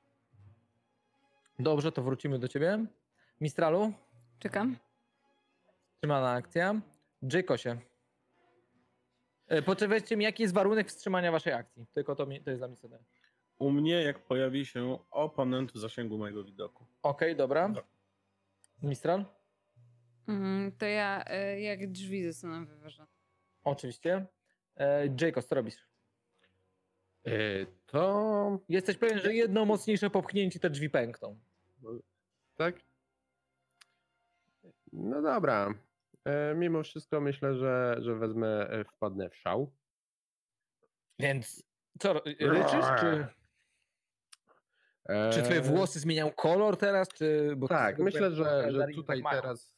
[1.59, 2.85] Dobrze, to wrócimy do ciebie.
[3.41, 3.93] Mistralu,
[4.39, 4.77] Czekam.
[5.93, 6.81] wstrzymana akcja.
[7.33, 7.77] Jacosie.
[9.47, 11.85] E, Poczekajcie mi, jaki jest warunek wstrzymania waszej akcji.
[11.93, 12.99] Tylko to, mi, to jest dla mnie CD.
[13.57, 16.85] U mnie, jak pojawi się oponent w zasięgu mojego widoku.
[17.03, 17.67] Okej, dobra.
[17.67, 17.83] Dobra.
[18.83, 19.25] Mistral?
[20.27, 23.07] Mm, to ja e, jak drzwi zostaną wyważone.
[23.63, 24.25] Oczywiście.
[24.77, 25.75] E, Jacob, co robisz?
[27.27, 27.31] e,
[27.85, 31.37] to Jesteś pewien, że jedno mocniejsze popchnięcie te drzwi pękną.
[32.55, 32.75] tak.
[34.93, 35.73] No dobra.
[36.25, 39.75] E, mimo wszystko myślę, że, że wezmę, e, wpadnę w szał.
[41.19, 41.63] Więc
[41.99, 42.85] co, ro- ryczysz?
[42.99, 43.27] Czy,
[45.33, 47.09] czy twoje E, włosy zmieniają kolor teraz?
[47.09, 49.75] Czy, bo Tak, myślę, że, że tutaj teraz.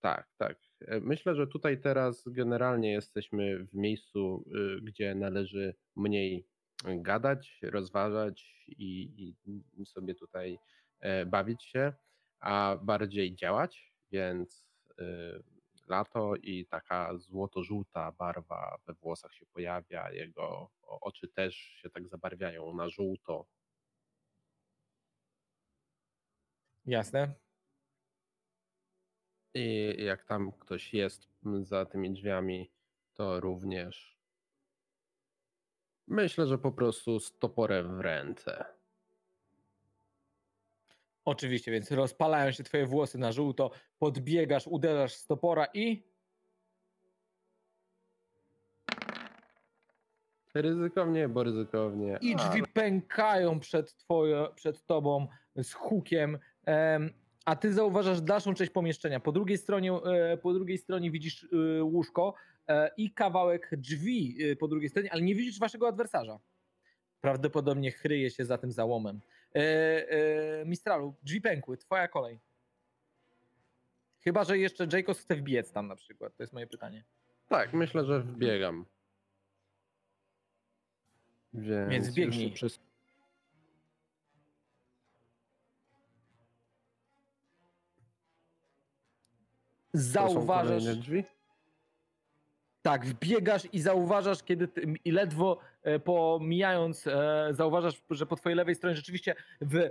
[0.00, 0.58] Tak, tak.
[0.80, 4.44] E, Myślę, że tutaj teraz generalnie jesteśmy w miejscu,
[4.78, 6.46] y, gdzie należy mniej
[6.84, 9.34] gadać, rozważać i,
[9.76, 10.58] i sobie tutaj
[11.00, 11.92] e, bawić się,
[12.40, 14.66] a bardziej działać, więc
[15.00, 15.42] y,
[15.88, 22.74] lato i taka złoto-żółta barwa we włosach się pojawia, jego oczy też się tak zabarwiają
[22.74, 23.46] na żółto.
[26.86, 27.34] Jasne.
[29.54, 31.28] I jak tam ktoś jest
[31.62, 32.72] za tymi drzwiami,
[33.14, 34.16] to również
[36.08, 38.75] myślę, że po prostu z toporem w ręce.
[41.30, 46.02] Oczywiście, więc rozpalają się twoje włosy na żółto, podbiegasz, uderzasz z topora i
[50.54, 52.18] Ryzykownie, bo ryzykownie.
[52.20, 57.10] i drzwi ale- pękają przed, twoje, przed tobą z hukiem, em,
[57.44, 59.20] a ty zauważasz dalszą część pomieszczenia.
[59.20, 62.34] Po drugiej stronie, e, po drugiej stronie widzisz e, łóżko
[62.68, 66.38] e, i kawałek drzwi po drugiej stronie, ale nie widzisz waszego adwersarza.
[67.20, 69.20] Prawdopodobnie kryje się za tym załomem.
[69.56, 72.40] E, e, Mistralu, drzwi pękły, twoja kolej.
[74.20, 76.36] Chyba, że jeszcze Jacobs chce wbiec tam na przykład.
[76.36, 77.04] To jest moje pytanie.
[77.48, 78.86] Tak, myślę, że wbiegam.
[81.52, 82.52] Więc, Więc biegnij.
[82.52, 82.80] Przez...
[89.92, 90.84] Zauważasz.
[92.82, 95.58] Tak, wbiegasz i zauważasz, kiedy ty, i ledwo
[96.04, 99.90] pomijając, e, zauważasz, że po twojej lewej stronie rzeczywiście w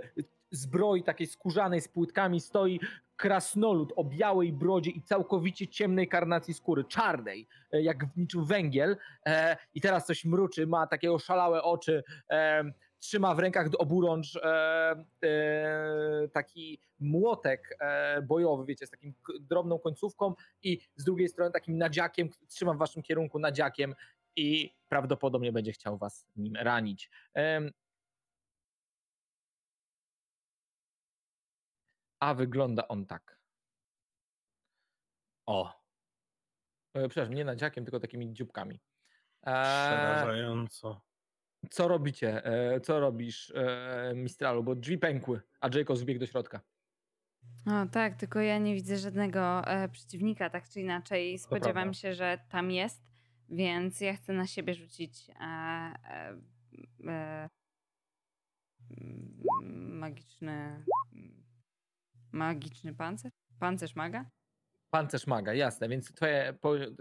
[0.50, 2.80] zbroi takiej skórzanej z płytkami stoi
[3.16, 8.96] krasnolud o białej brodzie i całkowicie ciemnej karnacji skóry, czarnej, e, jak niczym węgiel.
[9.26, 12.64] E, I teraz coś mruczy, ma takie oszalałe oczy, e,
[12.98, 19.78] trzyma w rękach do oburącz e, e, taki młotek e, bojowy, wiecie, z takim drobną
[19.78, 23.94] końcówką i z drugiej strony takim nadziakiem, trzyma w waszym kierunku nadziakiem
[24.36, 27.10] i prawdopodobnie będzie chciał was nim ranić.
[32.20, 33.38] A wygląda on tak.
[35.46, 35.80] O.
[36.94, 38.74] E, Przepraszam, nie nadziakiem, tylko takimi dzióbkami.
[39.42, 39.52] Eee,
[39.86, 41.00] Przerażająco.
[41.70, 42.44] co robicie?
[42.44, 44.62] E, Co robisz, e, Mistralu?
[44.64, 46.60] Bo drzwi pękły, a Jacob zbiegł do środka.
[47.66, 51.38] O tak, tylko ja nie widzę żadnego e, przeciwnika, tak czy inaczej.
[51.38, 53.02] Spodziewam się, że tam jest,
[53.48, 56.38] więc ja chcę na siebie rzucić e, e,
[57.06, 57.48] e,
[58.90, 60.84] mm, magiczny
[62.32, 63.32] magiczny pancerz?
[63.60, 64.24] Pancerz maga?
[64.90, 66.54] Pancerz maga, jasne, więc twoje,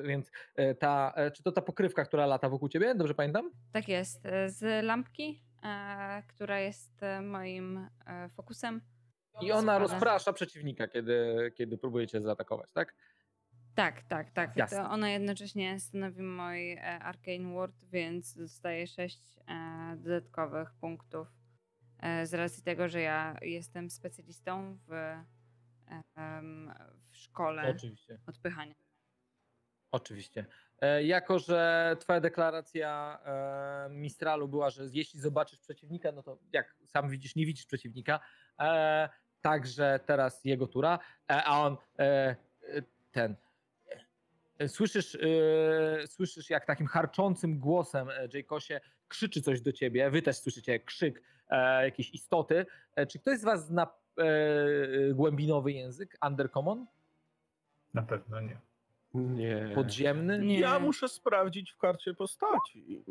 [0.03, 3.51] więc e, ta, e, czy to ta pokrywka, która lata wokół ciebie, dobrze pamiętam?
[3.71, 5.43] Tak jest, e, z lampki,
[6.27, 7.89] która jest moim
[8.36, 8.81] fokusem.
[9.41, 9.79] I ona Spada.
[9.79, 12.95] rozprasza przeciwnika, kiedy, kiedy próbujecie zaatakować, tak?
[13.76, 14.58] Tak, tak, tak.
[14.58, 14.78] Jasne.
[14.78, 21.28] To ona jednocześnie stanowi mój e, Arcane Ward, więc dostaję 6 e, dodatkowych punktów
[22.00, 25.16] e, z racji tego, że ja jestem specjalistą w,
[27.12, 28.20] w szkole Oczywiście.
[28.28, 28.74] odpychania.
[29.92, 30.46] Oczywiście.
[31.04, 33.20] Jako, że twoja deklaracja
[33.90, 38.20] Mistralu była, że jeśli zobaczysz przeciwnika, no to jak sam widzisz, nie widzisz przeciwnika,
[39.42, 41.78] także teraz jego tura, a on
[43.12, 43.36] ten
[44.68, 50.38] słyszysz, e, słyszysz jak takim harczącym głosem e, Jaykosie krzyczy coś do ciebie, wy też
[50.38, 52.65] słyszycie krzyk e, jakiejś istoty.
[52.96, 53.88] E, czy ktoś z was zna
[54.18, 54.24] e,
[55.13, 56.86] głębinowy język, undercommon,
[57.94, 58.58] Na pewno nie.
[59.13, 59.72] Nie.
[59.76, 60.39] podziemny?
[60.39, 60.60] Nie.
[60.60, 63.04] Ja muszę sprawdzić w karcie postaci.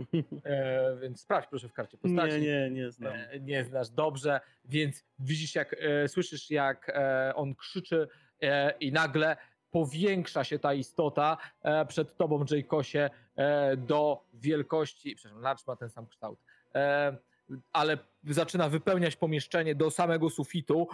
[0.45, 2.33] E, więc sprawdź proszę w karcie postaci.
[2.33, 3.13] Nie, nie, nie znam.
[3.13, 8.09] E, nie znasz dobrze, więc widzisz jak, e, słyszysz jak e, on krzyczy
[8.43, 9.37] e, i nagle
[9.75, 15.91] powiększa się ta istota e, przed tobą, Jaykosie, e, do wielkości, przepraszam, Larch ma ten
[15.91, 16.39] sam kształt,
[16.75, 17.17] e,
[17.73, 20.89] ale zaczyna wypełniać pomieszczenie do samego sufitu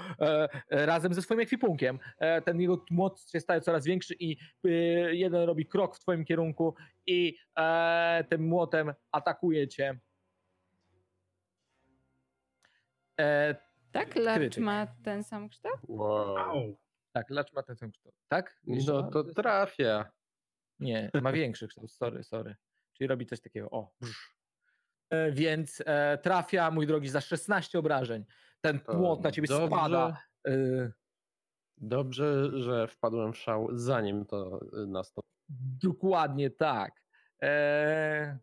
[0.71, 1.99] razem ze swoim ekwipunkiem.
[2.19, 4.69] E, ten jego moc się staje coraz większy i e,
[5.15, 6.75] jeden robi krok w twoim kierunku
[7.07, 9.99] i e, tym młotem atakuje cię.
[13.21, 13.55] E,
[13.93, 14.17] Tak?
[14.17, 14.65] Larch krytyk.
[14.65, 15.81] ma ten sam kształt?
[15.89, 16.77] Wow.
[17.13, 18.15] Tak, Lacz ma ten sam kształt.
[18.29, 18.61] Tak?
[18.67, 19.11] No ma?
[19.11, 20.13] to trafia.
[20.79, 22.57] Nie, ma większy kształt, sorry, sorry.
[22.93, 24.37] Czyli robi coś takiego, o, brz.
[25.11, 28.25] E, Więc e, trafia, mój drogi, za 16 obrażeń.
[28.61, 29.67] Ten płot na ciebie dobrze.
[29.67, 30.23] spada.
[30.49, 30.53] E,
[31.83, 35.31] Dobrze, że wpadłem w szał zanim to y, nastąpiło.
[35.83, 36.93] Dokładnie tak.
[37.43, 38.39] E,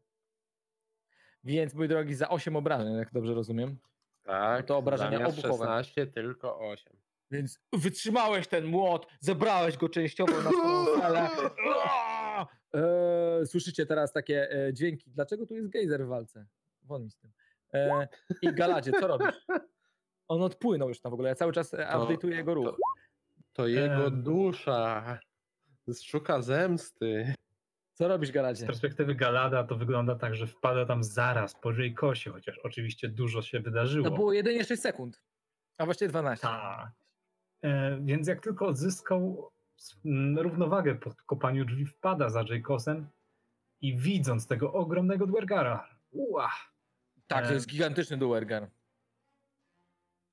[1.43, 3.77] Więc, mój drogi, za 8 obrażeń, jak dobrze rozumiem.
[4.23, 5.65] Tak, to obrażenia obuchowe.
[5.65, 6.93] 16, tylko 8.
[7.31, 11.29] Więc wytrzymałeś ten młot, zebrałeś go częściowo na swoją salę.
[12.73, 15.11] E, Słyszycie teraz takie e, dźwięki.
[15.11, 16.45] Dlaczego tu jest gejzer w walce?
[16.83, 17.31] won mi z tym.
[17.73, 18.07] E,
[18.41, 19.45] I Galadzie, co robisz?
[20.27, 22.65] On odpłynął już tam w ogóle, ja cały czas e, To- update'uję jego ruch.
[22.65, 22.75] to-
[23.53, 25.19] To jego dusza
[26.03, 27.33] szuka zemsty.
[27.93, 28.65] Co robisz, Z Galadzie?
[28.65, 33.59] perspektywy Galada to wygląda tak, że wpada tam zaraz po Jaykosie, chociaż oczywiście dużo się
[33.59, 34.09] wydarzyło.
[34.09, 35.21] To było jedynie 6 sekund,
[35.77, 36.47] a właściwie 12.
[36.47, 36.89] Tak.
[37.61, 39.51] E, więc jak tylko odzyskał
[40.37, 43.07] równowagę po kopaniu drzwi, wpada za Jaycosem
[43.81, 45.89] i widząc tego ogromnego Dwergara.
[46.11, 46.51] Ua!
[47.27, 48.69] Tak, to e, jest gigantyczny duergar.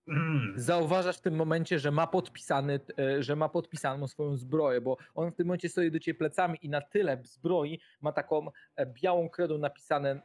[0.09, 4.97] Mm, Zauważasz w tym momencie, że ma podpisany, e, że ma podpisaną swoją zbroję, bo
[5.15, 8.47] on w tym momencie stoi do ciebie plecami i na tyle zbroi ma taką
[8.87, 10.21] białą kredą napisane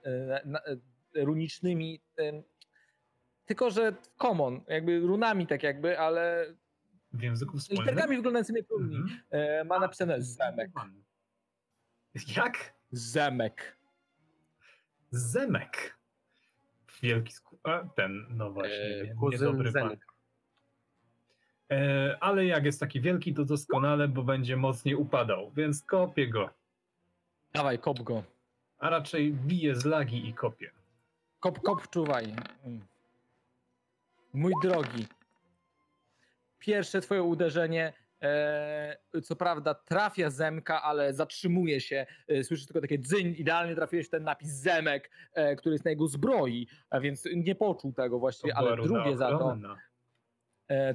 [0.46, 0.60] na,
[1.16, 2.02] runicznymi,
[3.46, 6.46] tylko że common, jakby runami tak jakby, ale
[7.14, 7.86] w języku wspólnym.
[7.86, 8.96] literkami wyglądającymi jak.
[8.96, 9.20] Mhm.
[9.32, 10.72] E, Ma napisane Zemek.
[12.36, 12.74] Jak?
[12.92, 13.78] Zemek.
[15.12, 15.98] Zemek.
[17.02, 17.60] Wielki sku...
[17.64, 19.72] A, ten, no właśnie, E, pan.
[19.72, 20.06] Zenka.
[21.72, 26.50] E, ale jak jest taki wielki, to doskonale, bo będzie mocniej upadał, więc kopię go.
[27.54, 28.24] Dawaj, kop go.
[28.80, 30.72] A raczej bije z lagi i kopię.
[31.40, 32.36] Kop, kop, czuwaj.
[32.64, 32.82] Mm.
[34.34, 35.08] Mój drogi.
[36.60, 42.06] Pierwsze twoje uderzenie, e, co prawda trafia Zemka, ale zatrzymuje się.
[42.28, 45.92] E, słyszysz tylko takie dzyń, idealnie trafiłeś w ten napis Zemek, e, który jest na
[45.92, 49.58] jego zbroi, a więc nie poczuł tego właściwie, ale drugie za to.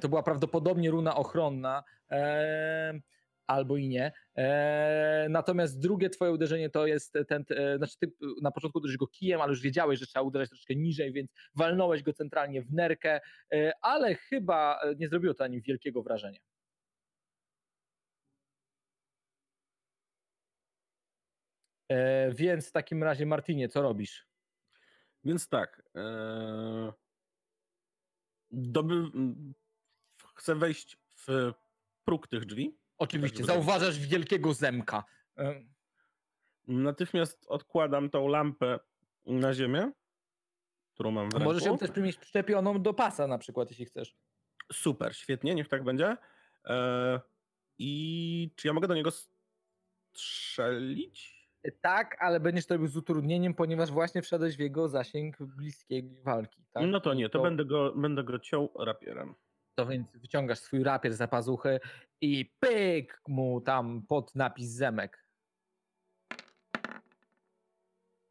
[0.00, 1.85] to była prawdopodobnie runa ochronna,
[3.46, 4.12] albo i nie.
[4.37, 9.07] E, natomiast drugie twoje uderzenie to jest ten, e, znaczy ty na początku uderzyłeś go
[9.07, 13.20] kijem, ale już wiedziałeś, że trzeba uderzać troszkę niżej, więc walnąłeś go centralnie w nerkę,
[13.52, 16.40] e, ale chyba e, nie zrobiło to na nim wielkiego wrażenia.
[21.88, 24.26] E, więc w takim razie, Martinie, co robisz?
[25.24, 25.83] Więc tak.
[25.96, 26.92] E...
[28.50, 28.94] Doby...
[30.35, 31.52] Chcę wejść w
[32.04, 32.78] próg tych drzwi.
[33.05, 35.05] Oczywiście, żeby zauważasz wielkiego zemka.
[35.38, 35.55] E,
[36.69, 38.79] Natychmiast odkładam tą lampę
[39.27, 39.93] na ziemię,
[40.95, 41.87] którą mam w a możesz ją ręku.
[41.87, 44.14] też mieć przyczepioną do pasa na przykład, jeśli chcesz.
[44.73, 46.17] Super, świetnie, niech tak będzie.
[46.64, 47.21] E...
[47.79, 49.11] I czy ja mogę do niego
[50.12, 51.45] strzelić?
[51.81, 56.62] Tak, ale będziesz to robił z utrudnieniem, ponieważ właśnie wszedłeś w jego zasięg bliskiej walki.
[56.73, 56.87] Tak?
[56.87, 59.35] No to nie, to, Będę, go, będę go ciął rapierem.
[59.75, 61.81] To więc wyciągasz swój rapier za pazuchy
[62.21, 65.25] i pyk mu tam pod napis Zemek.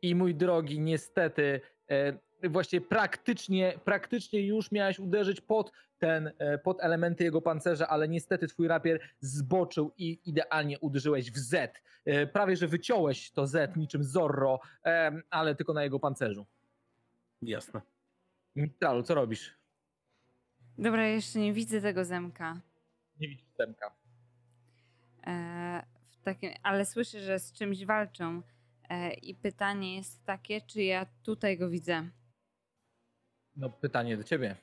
[0.01, 6.81] I mój drogi, niestety, e, właściwie praktycznie, praktycznie już miałeś uderzyć pod ten, e, pod
[6.81, 11.81] elementy jego pancerza, ale niestety twój rapier zboczył i idealnie uderzyłeś w Z.
[12.05, 14.59] E, prawie, że wyciąłeś to Z niczym Zorro,
[15.29, 16.45] ale tylko na jego pancerzu.
[17.41, 17.81] Jasne.
[18.55, 19.62] Mitralu, co robisz?
[20.77, 22.61] Dobra, jeszcze nie widzę tego zemka.
[23.19, 23.91] Nie widzisz Zemka.
[25.27, 28.41] E, w takim, ale słyszę, że z czymś walczą.
[28.89, 32.09] E, I pytanie jest takie, czy ja tutaj go widzę.
[33.55, 34.55] No pytanie do ciebie.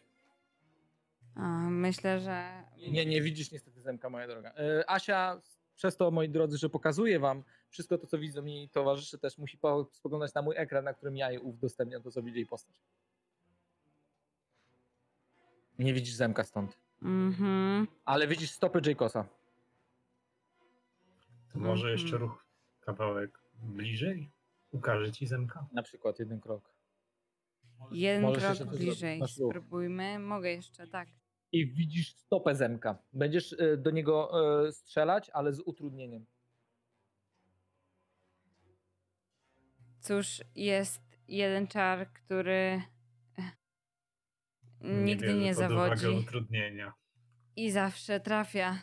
[1.71, 2.65] Myślę, że.
[2.91, 4.53] Nie, nie widzisz niestety Zemka, moja droga.
[4.57, 5.41] E, Asia,
[5.77, 9.59] przez to, moi drodzy, że pokazuję wam wszystko to, co widzą mi towarzyszy, też musi
[9.59, 12.77] po- spoglądać na mój ekran, na którym ja jej udostępniam to, co widzi jej postać.
[15.81, 16.79] Nie widzisz Zemka stąd.
[17.03, 17.87] Mhm.
[18.05, 19.29] Ale widzisz stopy Jacosa.
[21.53, 21.93] To może Mhm.
[21.99, 22.45] jeszcze ruch
[22.81, 24.31] kawałek bliżej?
[24.73, 25.67] Ukaże ci Zemka?
[25.73, 26.71] Na przykład jeden krok.
[27.91, 29.19] Jeden Możesz krok zrobić, bliżej.
[29.19, 29.51] masz ruch.
[29.53, 30.19] Spróbujmy.
[30.19, 31.09] Mogę jeszcze, tak.
[31.53, 32.99] I widzisz stopę Zemka.
[33.13, 34.31] Będziesz e, do niego
[34.67, 36.27] e, strzelać, ale z utrudnieniem.
[40.01, 42.83] Cóż, jest jeden czar, który
[44.81, 46.93] nigdy bierze nie pod uwagę zawodzi utrudnienia.
[47.57, 48.79] i zawsze trafia.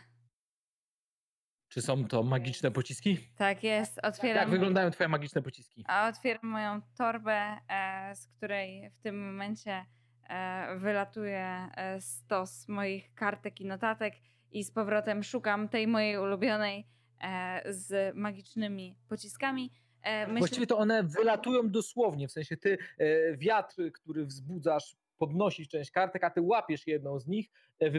[1.69, 3.17] Czy są to magiczne pociski?
[3.37, 3.99] Tak jest.
[4.03, 4.37] Otwieram.
[4.41, 5.83] Jak wyglądają twoje magiczne pociski?
[5.87, 9.85] A otwieram moją torbę, e, z której w tym momencie
[10.29, 14.13] e, wylatuje e, stos moich kartek i notatek
[14.51, 16.87] i z powrotem szukam tej mojej ulubionej
[17.21, 19.71] e, z magicznymi pociskami.
[20.01, 25.67] E, myślę, Właściwie to one wylatują dosłownie, w sensie ty e, wiatr, który wzbudzasz, podnosisz
[25.67, 27.49] część kartek, a ty łapiesz jedną z nich,
[27.79, 27.89] e,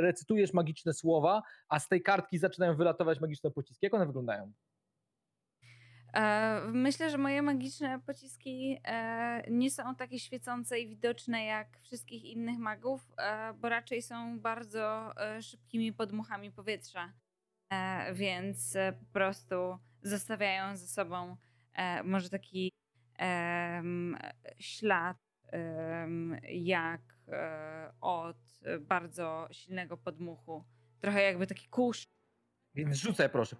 [0.00, 3.86] recytujesz magiczne słowa, a z tej kartki zaczynają wylatować magiczne pociski.
[3.86, 4.52] Jak one wyglądają?
[6.14, 12.24] E, Myślę, że moje magiczne pociski e, nie są takie świecące i widoczne jak wszystkich
[12.24, 13.12] innych magów,
[13.60, 17.12] bo raczej są bardzo szybkimi podmuchami powietrza.
[18.12, 19.54] Więc po prostu
[20.02, 21.36] zostawiają ze sobą
[22.04, 22.72] może taki
[24.58, 25.16] ślad
[26.48, 28.36] jak e, od
[28.80, 30.64] bardzo silnego podmuchu.
[31.00, 32.06] Trochę jakby taki kurz.
[32.74, 33.56] Więc rzucaj proszę.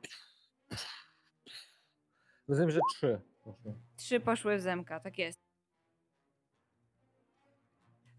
[2.49, 3.20] Rozumiem, że trzy.
[3.45, 3.74] poszło.
[3.97, 5.41] Trzy poszły w zemka, tak jest.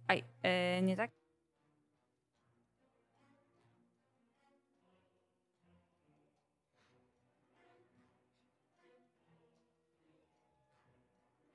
[0.08, 1.12] Aj, e, nie tak?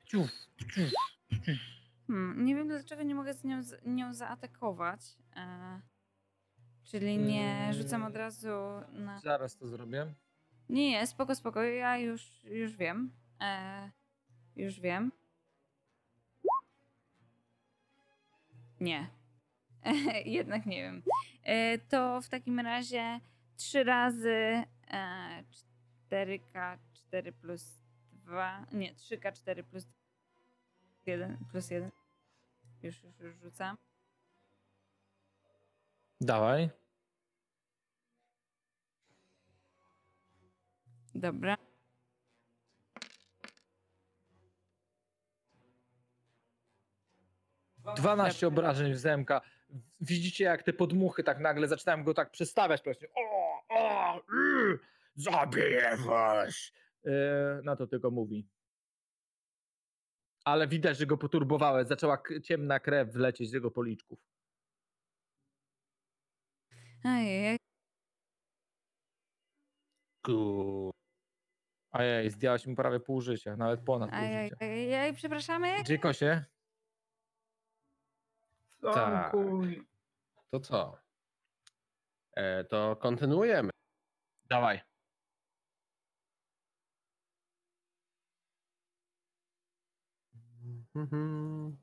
[0.06, 0.30] Ciuf,
[0.74, 0.92] ciuf.
[2.06, 5.00] Hmm, nie wiem dlaczego nie mogę z nią, z nią zaatakować.
[5.36, 5.80] E,
[6.84, 8.48] czyli nie rzucam od razu
[8.92, 9.20] na.
[9.20, 10.14] Zaraz to zrobię.
[10.68, 13.12] Nie, nie, spoko, spoko, ja już, już wiem.
[13.40, 13.90] E,
[14.56, 15.12] już wiem.
[18.80, 19.06] Nie.
[20.24, 21.02] Jednak nie wiem.
[21.42, 23.20] E, to w takim razie
[23.56, 25.44] 3 razy e,
[26.10, 27.82] 4K 4 plus
[28.12, 28.66] 2.
[28.72, 29.86] Nie, 3K4 plus
[31.06, 31.90] 1 plus 1.
[32.82, 33.76] Już, już, już rzucam.
[36.20, 36.70] Dawaj.
[41.14, 41.56] Dobra.
[47.96, 49.40] Dwanaście obrażeń w zemka.
[50.00, 52.82] Widzicie, jak te podmuchy tak nagle zaczynają go tak przestawiać.
[53.14, 54.78] O, o, y,
[55.16, 56.72] zabiję was.
[57.06, 57.10] E,
[57.64, 58.48] na to tylko mówi.
[60.44, 61.84] Ale widać, że go poturbowały.
[61.84, 64.18] Zaczęła ciemna krew wlecieć z jego policzków.
[67.04, 67.56] Ojej,
[70.24, 70.90] Ku.
[71.90, 74.56] Ajej, zdjęłaś mu prawie pół życia, nawet ponad pół ojej, życia.
[74.60, 75.84] ojej, przepraszamy.
[75.84, 76.44] Dziekosie,
[78.82, 78.94] Tak.
[78.94, 79.86] Tankuj.
[80.50, 80.98] To co?
[82.36, 83.70] E, to kontynuujemy.
[84.44, 84.80] dawaj.
[90.94, 91.76] Mhm.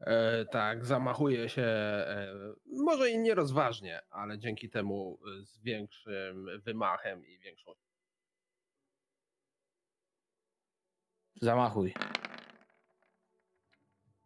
[0.00, 2.34] E, tak, zamachuje się e,
[2.66, 7.72] może i nierozważnie, ale dzięki temu e, z większym wymachem i większą.
[11.40, 11.94] Zamachuj.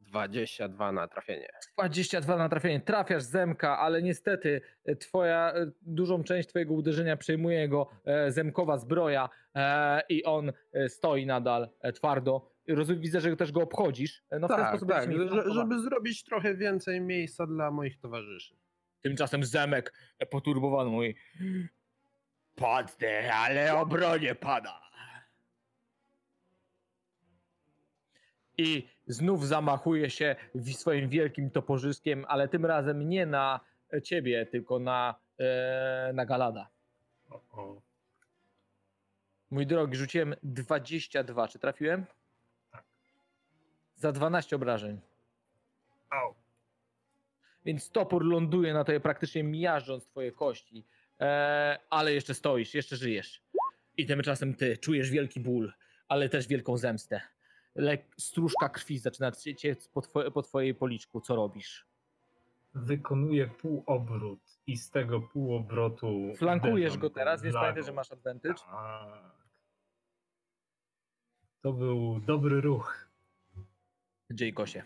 [0.01, 1.49] 22 na trafienie.
[1.79, 2.81] 22 na trafienie.
[2.81, 8.79] Trafiasz zemka, ale niestety e, twoja, e, dużą część twojego uderzenia przejmuje jego e, zemkowa
[8.79, 12.56] zbroja e, i on e, stoi nadal e, twardo.
[12.69, 14.23] Rozumiem, widzę, że też go obchodzisz.
[14.31, 17.99] E, No w ten tak, sposób tak, że, żeby zrobić trochę więcej miejsca dla moich
[17.99, 18.57] towarzyszy.
[19.03, 21.15] Tymczasem zemek e, poturbowany mówi
[22.55, 24.81] Padnę, ale obronię pana.
[28.59, 33.61] I znów zamachuje się w- swoim wielkim toporzyskiem, ale tym razem nie na
[33.93, 36.69] e, ciebie, tylko na, e, na Galada.
[37.31, 37.83] O, o.
[39.51, 41.49] Mój drogi, rzuciłem 22.
[41.49, 42.05] Czy trafiłem?
[43.97, 45.01] Za 12 obrażeń.
[46.11, 46.35] Au.
[47.65, 50.85] Więc topór ląduje na tobie praktycznie miażdżąc twoje kości.
[51.21, 53.43] E, ale jeszcze stoisz, jeszcze żyjesz.
[53.97, 55.73] I tymczasem ty czujesz wielki ból,
[56.09, 57.21] ale też wielką zemstę.
[57.75, 61.21] Lek, stróżka krwi zaczyna cie- ciec po, twoje, po twojej policzku.
[61.21, 61.87] Co robisz?
[62.75, 66.33] Wykonuję półobrót i z tego półobrotu.
[66.37, 68.55] Flankujesz go teraz, więc pamiętaj, że masz advantage.
[68.55, 69.37] Tak.
[71.63, 73.06] To był dobry ruch.
[74.31, 74.83] Jaykosie.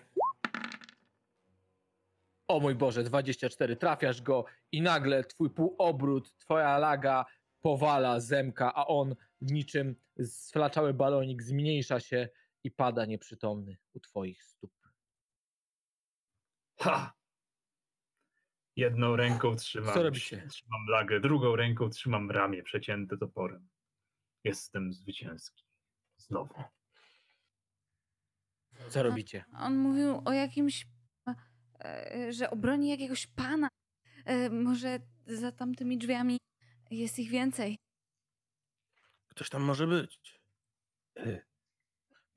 [2.48, 3.76] O mój Boże, 24.
[3.76, 7.24] Trafiasz go i nagle twój półobrót, twoja laga
[7.60, 12.28] powala zemka, a on niczym sflaczały balonik zmniejsza się
[12.64, 14.72] i pada nieprzytomny u twoich stóp.
[16.80, 17.12] Ha!
[18.76, 20.46] Jedną ręką trzymam, Co robicie?
[20.48, 23.68] trzymam lagę, drugą ręką trzymam ramię przecięte toporem.
[24.44, 25.64] Jestem zwycięski.
[26.16, 26.54] Znowu.
[28.88, 29.44] Co robicie?
[29.58, 30.86] On mówił o jakimś,
[31.84, 33.68] e, że obroni jakiegoś pana.
[34.24, 36.38] E, Może za tamtymi drzwiami
[36.90, 37.76] jest ich więcej.
[39.28, 40.40] Ktoś tam może być.
[41.16, 41.40] E,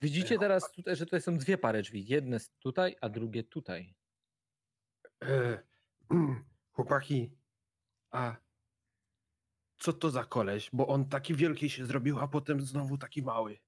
[0.01, 2.05] Widzicie teraz tutaj, że tutaj są dwie pary drzwi.
[2.07, 3.95] Jedne tutaj, a drugie tutaj.
[5.23, 5.63] E,
[6.73, 7.31] chłopaki,
[8.11, 8.35] a
[9.77, 10.69] co to za koleś?
[10.73, 13.59] Bo on taki wielki się zrobił, a potem znowu taki mały.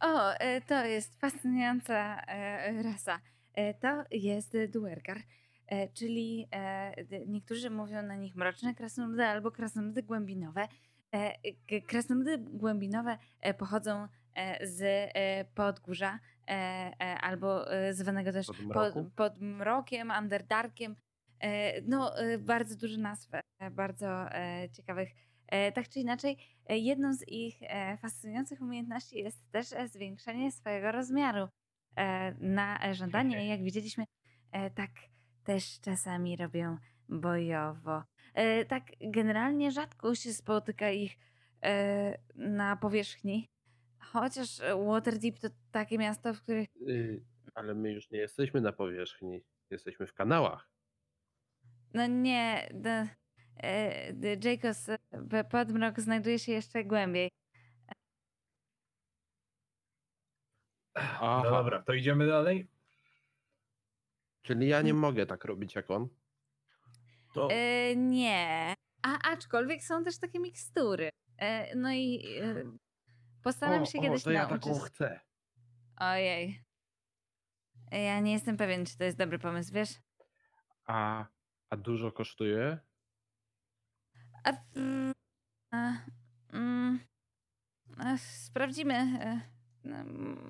[0.00, 3.20] O, e, to jest fascynująca e, rasa.
[3.54, 5.18] E, To jest duergar,
[5.66, 10.68] e, czyli e, d- niektórzy mówią na nich mroczne krasnoludy albo krasnoludy głębinowe.
[11.14, 14.82] E, k- Krasnoludy głębinowe e, pochodzą e, z
[15.14, 16.18] e, podgórza
[16.48, 20.96] e, e, albo e, zwanego też pod, pod mrokiem, underdarkiem.
[21.40, 25.08] E, No, e, bardzo dużo nazw, e, bardzo e, ciekawych.
[25.48, 26.36] E, Tak czy inaczej,
[26.66, 31.48] e, jedną z ich e, fascynujących umiejętności jest też zwiększenie swojego rozmiaru.
[32.40, 34.04] Na żądanie, jak widzieliśmy,
[34.74, 34.90] tak
[35.44, 36.76] też czasami robią
[37.08, 38.02] bojowo.
[38.68, 41.18] Tak generalnie rzadko się spotyka ich
[42.34, 43.48] na powierzchni,
[43.98, 47.24] chociaż Waterdeep to takie miasto, w których Y,
[47.54, 50.70] ale my już nie jesteśmy na powierzchni, jesteśmy w kanałach.
[51.94, 53.08] No nie, de
[54.44, 54.98] Jacobs, e,
[55.30, 57.30] p- podmrok znajduje się jeszcze głębiej.
[60.94, 62.68] Aha, No dobra, to idziemy dalej.
[64.42, 66.08] czyli ja nie mogę tak robić jak on.
[67.34, 71.10] To E, nie, a aczkolwiek są też takie mikstury.
[71.38, 72.64] E, no i e,
[73.42, 74.62] postaram o, się o, kiedyś to ja nauczyć.
[74.64, 75.20] taką chcę.
[75.96, 76.62] Ojej.
[77.92, 79.90] Ja nie jestem pewien, czy to jest dobry pomysł, wiesz?
[80.86, 81.26] A,
[81.70, 82.78] a dużo kosztuje?
[84.46, 85.12] Mm,
[86.52, 87.00] mm,
[88.18, 88.94] sprawdzimy.
[88.94, 89.40] e,
[89.84, 90.04] no,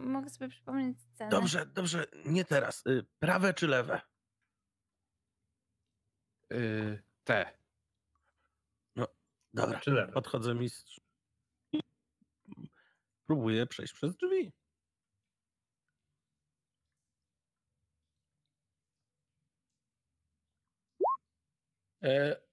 [0.06, 1.30] mogę sobie przypomnieć cenę.
[1.30, 2.86] dobrze, dobrze, nie teraz.
[2.86, 4.00] Y, Prawe czy lewe?
[6.52, 7.58] Y, te.
[9.54, 10.12] Dobra, Czy lewe?
[10.12, 11.00] podchodzę mistrz.
[13.26, 14.52] Próbuję przejść przez drzwi.
[22.02, 22.45] Od,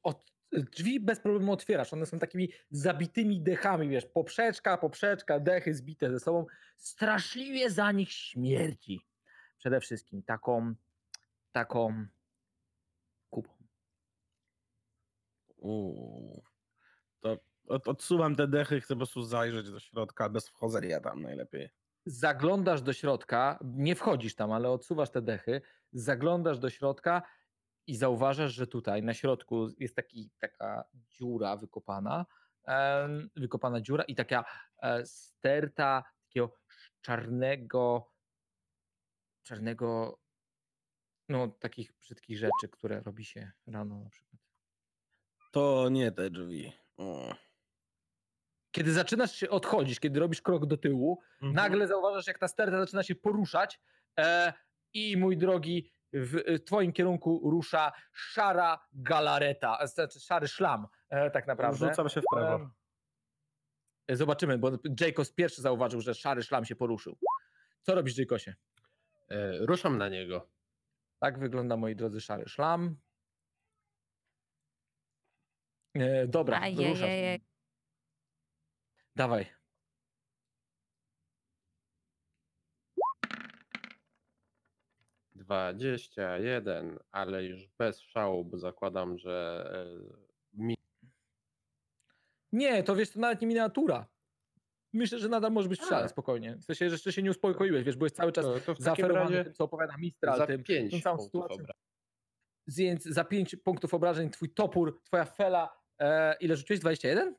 [0.54, 1.94] drzwi bez problemu otwierasz.
[1.94, 6.46] One są takimi zabitymi dechami, wiesz, poprzeczka, poprzeczka, dechy zbite ze sobą.
[6.78, 9.02] Straszliwie za nich śmierci.
[9.58, 10.74] Przede wszystkim taką,
[11.52, 12.06] taką
[13.30, 13.54] kupą.
[15.58, 16.44] Uuu.
[17.20, 17.38] To
[17.68, 21.70] od, odsuwam te dechy, chcę po prostu zajrzeć do środka, bez wchodzenia tam najlepiej.
[22.06, 25.62] Zaglądasz do środka, nie wchodzisz tam, ale odsuwasz te dechy,
[25.94, 27.22] zaglądasz do środka
[27.88, 32.26] i zauważasz, że tutaj na środku jest taki, taka dziura wykopana,
[33.36, 34.46] wykopana dziura i taka
[34.82, 36.56] e, sterta takiego
[37.02, 38.12] czarnego,
[39.44, 40.20] czarnego,
[41.30, 44.42] no takich brzydkich rzeczy, które robi się rano na przykład.
[45.52, 46.74] To nie te drzwi.
[46.98, 47.36] O.
[48.72, 51.54] Kiedy zaczynasz się odchodzić, kiedy robisz krok do tyłu, Mhm.
[51.54, 53.80] nagle zauważasz, jak ta sterta zaczyna się poruszać
[54.20, 54.54] e,
[54.94, 61.32] i mój drogi, w, w twoim kierunku rusza szara galareta, e, znaczy szary szlam e,
[61.32, 61.90] tak naprawdę.
[61.90, 62.70] Rzucam się w prawo.
[64.08, 67.18] E, zobaczymy, bo Jacobs pierwszy zauważył, że szary szlam się poruszył.
[67.82, 68.56] Co robisz, Jacosie?
[69.30, 70.50] E, ruszam na niego.
[71.20, 72.96] Tak wygląda, moi drodzy, szary szlam.
[75.94, 76.90] E, dobra, Ajajaj.
[76.90, 77.10] ruszasz.
[79.16, 79.63] Dawaj.
[85.54, 90.78] Dwadzieścia jeden, ale już bez szału, bo zakładam, że e, mi
[92.52, 94.08] Nie, to wiesz, to nawet nie miniatura.
[94.94, 96.56] Myślę, że nadal może być w szale, spokojnie.
[96.58, 99.44] W sensie, że jeszcze się nie uspokoiłeś, wiesz, byłeś cały czas to, to takim zaferowany
[99.44, 101.66] tym, co opowiada Mistral, za tym, pięć tą całą sytuacją.
[102.68, 106.80] Więc za 5 punktów obrażeń twój topór, twoja fela, e, ile rzuciłeś?
[106.80, 107.36] 21?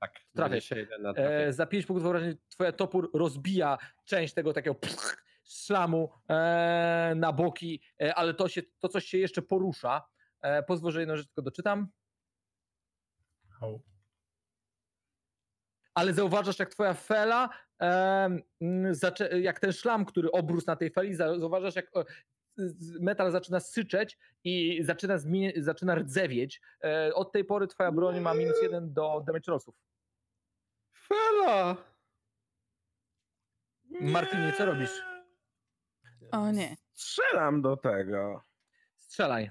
[0.00, 0.50] Tak, Trafię.
[0.50, 1.52] 21 na E, trafienie.
[1.52, 4.74] za 5 punktów obrażeń twoja topór rozbija część tego takiego
[5.46, 10.02] szlamu e, na boki, e, ale to, się, to coś się jeszcze porusza.
[10.42, 11.88] E, pozwól, że jedną rzecz tylko doczytam.
[15.94, 17.48] Ale zauważasz, jak twoja fela,
[18.90, 21.90] zaczę- jak ten szlam, który obrósł na tej feli, za- zauważasz, jak
[23.00, 25.14] metal zaczyna syczeć i zaczyna,
[25.56, 26.60] zaczyna rdzewieć.
[26.84, 29.74] E, od tej pory twoja broń ma minus jeden do damage rollsów.
[30.92, 31.76] Fela!
[34.00, 35.15] Martinie, co robisz?
[36.36, 36.76] O nie.
[36.94, 38.44] Strzelam do tego.
[38.96, 39.50] Strzelaj.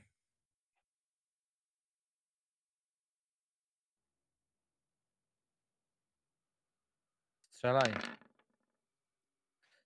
[7.49, 7.93] Strzelaj.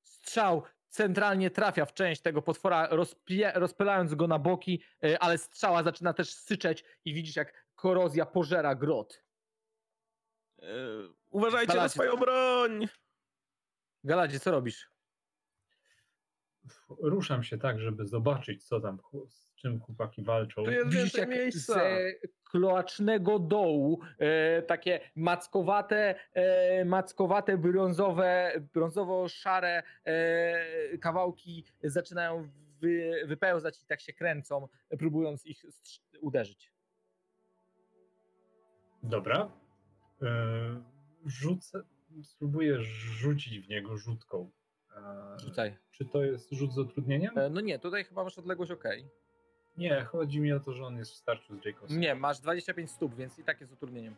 [0.03, 5.83] Strzał centralnie trafia w część tego potwora, rozpie, rozpylając go na boki, e, ale strzała
[5.83, 9.23] zaczyna też syczeć i widzisz, jak korozja pożera grot.
[10.61, 10.65] E,
[11.29, 11.93] uważajcie na Palacie.
[11.93, 12.87] swoją broń!
[14.03, 14.88] Galadzie, co robisz?
[17.01, 20.63] Ruszam się tak, żeby zobaczyć, co tam, z czym chłopaki walczą.
[20.63, 21.73] Tu jest Widzisz, jak miejsca.
[21.73, 21.79] z
[22.43, 32.49] kloacznego dołu e, takie mackowate, e, mackowate brązowe, brązowo-szare e, kawałki zaczynają
[32.81, 34.67] wy, wypełzać i tak się kręcą,
[34.99, 35.65] próbując ich
[36.21, 36.71] uderzyć.
[39.03, 39.51] Dobra.
[40.21, 40.81] E,
[41.25, 41.83] Rzucę,
[42.23, 44.51] spróbuję rzucić w niego rzutką.
[44.95, 45.77] E, Rzucaj.
[45.91, 47.37] Czy to jest rzut z utrudnieniem?
[47.37, 48.83] E, no nie, tutaj chyba masz odległość ok.
[49.77, 51.99] Nie, chodzi mi o to, że on jest w starciu z Jacobsem.
[51.99, 54.15] Nie, masz 25 stóp, więc i tak jest utrudnieniem.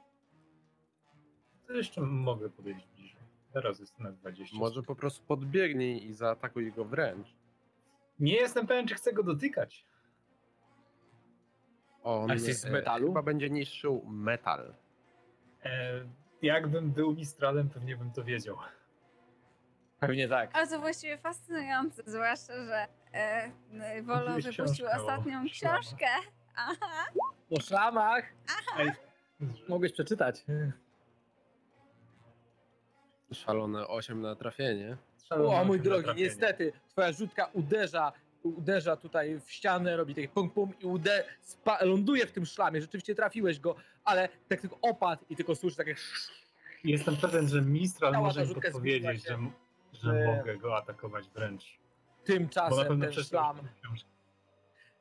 [1.68, 3.22] To jeszcze mogę podejść bliżej.
[3.54, 4.58] Teraz jest na 20.
[4.58, 7.36] Może po prostu podbiegnij i zaatakuj go wręcz.
[8.20, 9.86] Nie jestem pewien, czy chcę go dotykać.
[12.04, 13.08] On A jesteś z e, metalu?
[13.08, 14.74] Chyba będzie niszczył metal.
[15.64, 16.06] E,
[16.42, 18.58] jakbym był mistralem, pewnie bym to wiedział.
[20.02, 20.50] Pewnie tak.
[20.54, 26.06] Ale to właściwie fascynujące, zwłaszcza, że e, Wolo Mówiłeś wypuścił książkę o ostatnią książkę.
[26.56, 27.06] Aha.
[27.52, 28.26] O szlamach
[28.78, 28.92] Ej,
[29.68, 30.44] mogłeś przeczytać.
[33.34, 34.98] Szalone 8 na trafienie.
[35.30, 36.26] O mój drogi, trafienie.
[36.28, 38.12] niestety twoja rzutka uderza,
[38.44, 42.82] uderza tutaj w ścianę, robi taki pum pum i ude, spa, ląduje w tym szlamie.
[42.82, 45.96] Rzeczywiście trafiłeś go, ale tak tylko opadł i tylko słyszy takie
[46.84, 49.20] Jestem pewien, że Mistral Cała może mi rzutka podpowiedzieć, zgubiła się.
[49.20, 49.52] że, że
[49.94, 51.80] Że- mogę go atakować wręcz.
[52.24, 53.60] Tymczasem ten szlam.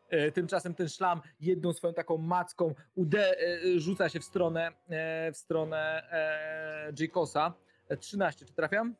[0.08, 3.34] E, Tymczasem ten szlam jedną swoją taką macką ude,
[3.76, 7.54] rzuca się w stronę, e, w stronę e, Jacosa.
[7.88, 8.94] E, 13, czy trafiam?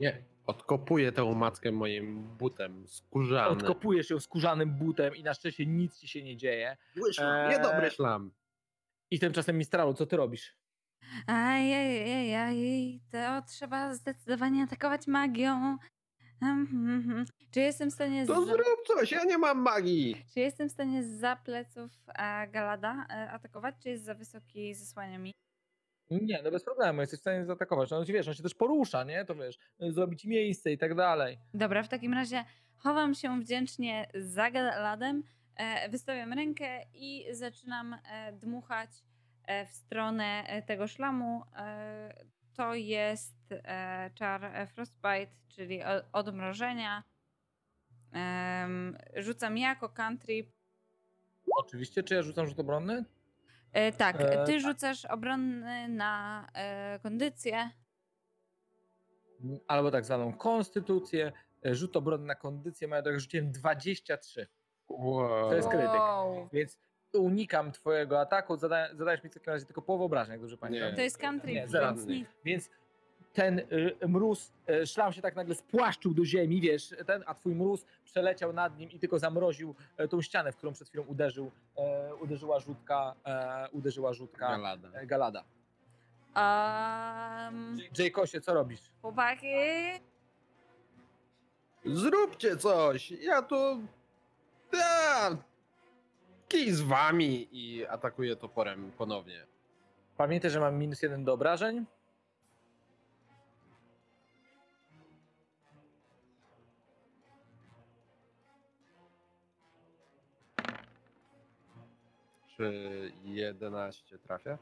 [0.00, 0.22] Nie.
[0.46, 3.58] Odkopuję tę mackę moim butem skórzanym.
[3.58, 6.76] Odkopujesz ją skórzanym butem i na szczęście nic ci się nie dzieje.
[6.96, 8.30] Zły szlam, niedobry szlam.
[9.10, 10.56] I tymczasem Mistralu, co ty robisz?
[11.26, 15.76] Ajajajaj, to trzeba zdecydowanie atakować magią.
[16.40, 17.24] Hmm, hmm, hmm.
[17.50, 20.24] Czy jestem w stanie To zrób coś, ja nie mam magii.
[20.34, 24.74] czy jestem w stanie za pleców e, Galada e, atakować, czy jest za wysoki i
[24.74, 25.32] zasłania mi?
[26.10, 27.90] Nie, no bez problemu, jesteś w stanie zaatakować.
[27.90, 29.24] No wiesz, on się też porusza, nie?
[29.24, 31.38] To wiesz, zrobić miejsce i tak dalej.
[31.54, 32.44] Dobra, w takim razie
[32.76, 35.22] chowam się wdzięcznie za Galadem,
[35.56, 39.09] e, wystawiam rękę i zaczynam e, dmuchać e,
[39.66, 41.42] w stronę e, tego szlamu.
[41.56, 42.24] E,
[42.54, 45.80] to jest e, czar e, Frostbite, czyli
[46.12, 47.02] odmrożenia.
[49.16, 50.52] Rzucam jako country.
[51.56, 53.04] Oczywiście, czy ja rzucam rzut obronny?
[53.72, 57.70] E, tak, E, ty rzucasz obronny na e, kondycję.
[59.68, 61.32] Albo tak zwaną konstytucję.
[61.66, 64.46] E, Rzut obronny na kondycję, moja droga, rzuciłem 23.
[64.88, 65.48] Wow.
[65.50, 65.90] To jest krytyk.
[65.90, 66.48] Wow.
[66.52, 66.78] Więc
[67.12, 70.90] unikam twojego ataku, zada, zadajesz mi w takim razie tylko połowę obrażeń, jak dobrze pamiętam.
[70.90, 70.96] Nie.
[70.96, 72.28] To jest country, Nie, więc nic.
[72.44, 72.70] Więc
[73.32, 77.54] ten y, mróz, y, szlam się tak nagle spłaszczył do ziemi, wiesz, ten, a twój
[77.54, 81.50] mróz przeleciał nad nim i tylko zamroził e, tą ścianę, w którą przed chwilą uderzył,
[81.76, 84.88] e, uderzyła rzutka, e, uderzyła rzutka Galada.
[85.06, 85.44] Galada.
[86.36, 88.80] Um, Jaykosie, co robisz?
[89.02, 89.46] chłopaki,
[91.84, 93.10] Zróbcie coś!
[93.10, 93.78] Ja to.
[96.50, 99.46] Kij z wami i atakuję toporem ponownie.
[100.16, 101.86] Pamiętaj, że mam minus jeden do obrażeń.
[112.56, 114.58] Czy 11 trafia?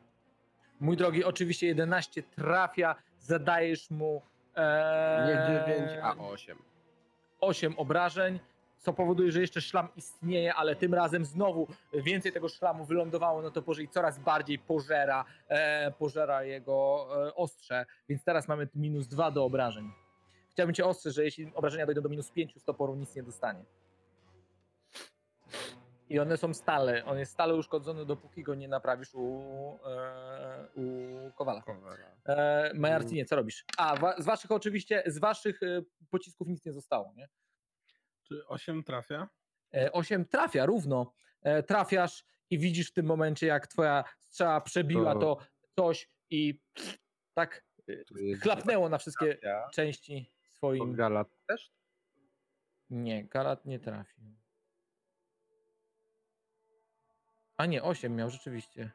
[0.81, 4.23] Mój drogi, oczywiście 11 trafia, zadajesz mu
[4.55, 6.59] e, Nie 9, a 8.
[7.41, 8.41] 8 obrażeń,
[8.79, 13.51] co powoduje, że jeszcze szlam istnieje, ale tym razem znowu więcej tego szlamu wylądowało na
[13.51, 19.31] toporze i coraz bardziej pożera, e, pożera jego e, ostrze, więc teraz mamy minus 2
[19.31, 19.93] do obrażeń.
[20.51, 23.65] Chciałbym cię ostrzec, że jeśli obrażenia dojdą do minus 5 z toporu, nic nie dostanie.
[26.11, 29.43] I one są stale, on jest stale uszkodzony, dopóki go nie naprawisz u,
[29.87, 31.63] e, u Kowala.
[32.27, 33.65] E, Majarcinie, co robisz?
[33.77, 35.67] A, wa- z waszych oczywiście, z waszych e,
[36.11, 37.29] pocisków nic nie zostało, nie?
[38.29, 39.29] Czy 8 trafia?
[39.75, 41.13] E, 8 trafia równo.
[41.43, 45.39] E, Trafiasz i widzisz w tym momencie, jak twoja strzała przebiła To- to
[45.77, 46.61] coś i
[47.35, 49.69] tak e, chlapnęło na wszystkie trafia.
[49.75, 50.95] części To swoim.
[50.95, 51.73] Galat też?
[52.91, 54.25] Nie, Galat nie trafił.
[57.57, 58.91] A nie, 8 miał rzeczywiście.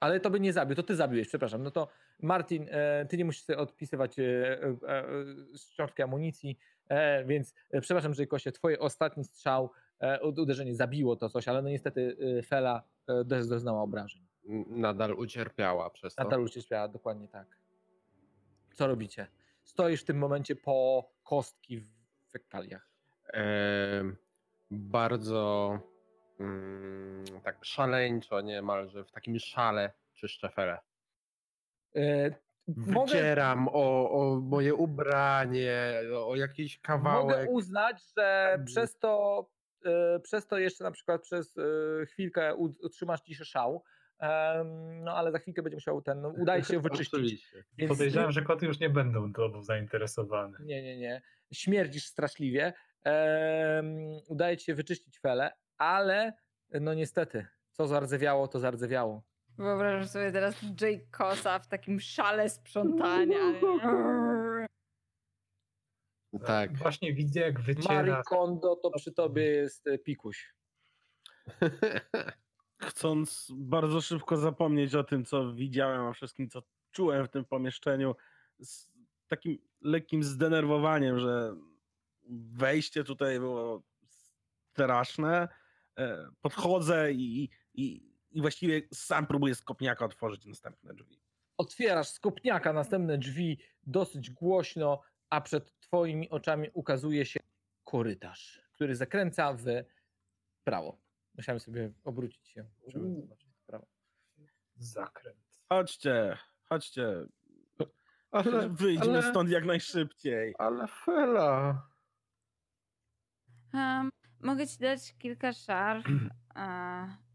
[0.00, 1.62] Ale to by nie zabił, to ty zabiłeś, przepraszam.
[1.62, 1.88] No to
[2.22, 4.22] Martin, e, ty nie musisz sobie odpisywać e,
[4.62, 6.71] e, e, amunicji, e,
[7.24, 9.70] więc e, przepraszam, że Kosie, twoje ostatni strzał,
[10.00, 14.26] e, ud- uderzenie zabiło to coś, ale no niestety e, Fela e, też doznała obrażeń.
[14.66, 16.24] Nadal ucierpiała przez to.
[16.24, 17.46] Natal ucierpiała, dokładnie tak.
[18.74, 19.26] Co robicie?
[19.62, 21.86] Stoisz w tym momencie po kostki w
[22.30, 22.88] fekaliach.
[24.70, 25.78] Bardzo
[26.40, 30.78] mm, tak szaleńczo niemalże, w takim szale czyszczę felę.
[32.68, 37.50] E, mogę, Wycieram o, o moje ubranie, o, jakiś Mogę kawałek.
[37.50, 38.66] uznać, że Mm.
[38.66, 39.46] przez to,
[39.84, 43.82] e, przez to jeszcze na przykład przez e, chwilkę utrzymasz ciszę szał,
[45.02, 47.52] no ale za chwilkę będzie musiał ten, no, udaje się wyczyścić.
[47.78, 50.58] Więc Podejrzewam, że koty już nie będą tobą zainteresowane.
[50.60, 51.22] Nie, nie, nie.
[51.52, 52.72] Śmierdzisz straszliwie.
[53.04, 53.96] em,
[54.28, 56.32] udaje ci się wyczyścić felę, ale
[56.80, 59.22] no niestety, co zardzewiało, to zardzewiało.
[59.62, 63.38] Wyobrażam sobie teraz Jaykosa w takim szale sprzątania.
[66.46, 66.70] Tak.
[66.70, 67.94] E, Właśnie widzę, jak wyciera.
[67.94, 70.54] Marie Kondo to przy tobie jest e, pikuś.
[72.88, 78.14] Chcąc bardzo szybko zapomnieć o tym, co widziałem, o wszystkim, co czułem w tym pomieszczeniu,
[78.58, 78.88] z
[79.28, 81.56] takim lekkim zdenerwowaniem, że
[82.52, 83.82] wejście tutaj było
[84.72, 85.48] straszne,
[85.98, 91.20] e, podchodzę i, i, i właściwie sam próbuję z kopniaka otworzyć następne drzwi.
[91.56, 97.40] Otwierasz z kopniaka następne drzwi dosyć głośno, a przed twoimi oczami ukazuje się
[97.84, 99.64] korytarz, który zakręca w
[100.64, 100.98] prawo.
[101.34, 103.20] Musiałem sobie obrócić się, żeby Uuu.
[103.20, 103.86] zobaczyć w prawo.
[104.76, 105.60] Zakręt.
[105.68, 107.26] Chodźcie, chodźcie,
[108.30, 110.54] Ale, wyjdźmy ale, stąd jak najszybciej.
[110.58, 111.88] ale Fela.
[113.74, 114.10] Um,
[114.40, 116.04] mogę ci dać kilka szarf,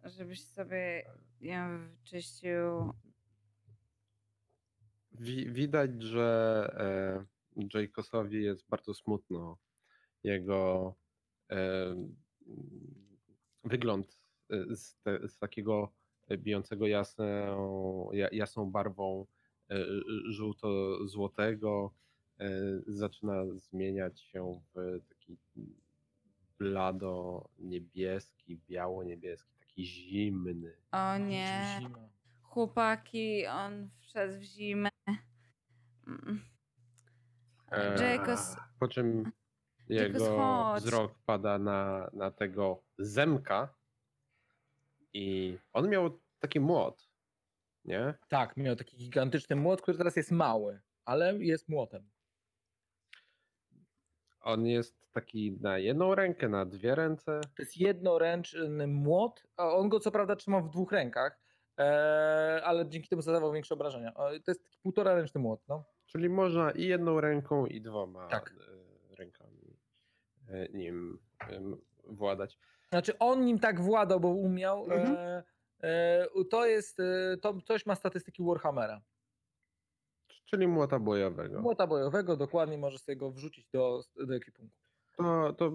[0.09, 1.05] żebyś sobie
[1.41, 2.93] ją wyczyścił.
[5.11, 7.25] Wi- widać, że
[7.57, 9.57] e, Jaykosowi jest bardzo smutno.
[10.23, 10.95] Jego
[11.51, 11.95] e,
[13.63, 15.91] wygląd e, z, te, z takiego
[16.37, 19.25] bijącego jasną, ja- jasną barwą
[19.69, 19.85] e,
[20.29, 21.93] żółto-złotego
[22.39, 22.49] e,
[22.87, 25.37] zaczyna zmieniać się w taki
[26.59, 30.73] blado-niebieski, biało-niebieski, taki zimny.
[30.91, 31.99] O nie, Zima.
[32.41, 34.89] chłopaki, on wszedł w zimę.
[36.07, 36.41] Mm.
[37.71, 39.31] Eee, Jaycos, Po czym
[39.89, 40.83] jego chodź.
[40.83, 43.73] wzrok pada na, na tego zemka
[45.13, 47.09] i on miał taki młot,
[47.85, 48.13] nie?
[48.27, 52.09] Tak, miał taki gigantyczny młot, który teraz jest mały, ale jest młotem.
[54.47, 57.41] On jest taki na jedną rękę, na dwie ręce.
[57.41, 61.39] To jest jednoręczny młot, a on go co prawda trzyma w dwóch rękach,
[61.79, 64.11] e, ale dzięki temu zadawał większe obrażenia.
[64.11, 65.83] To jest taki półtora ręczny młot, no.
[66.05, 68.53] Czyli można i jedną ręką, i dwoma Tak.
[69.11, 69.77] e, rękami
[70.49, 71.19] e, nim
[72.03, 72.57] władać.
[72.89, 74.83] Znaczy on nim tak władał, bo umiał.
[74.83, 75.43] Mhm.
[76.49, 76.97] To jest,
[77.41, 79.01] to coś ma statystyki Warhammera.
[80.47, 81.61] Czyli młota bojowego.
[81.61, 84.75] Młota bojowego, dokładnie możesz sobie go wrzucić do, do ekwipunku.
[85.17, 85.65] To, to,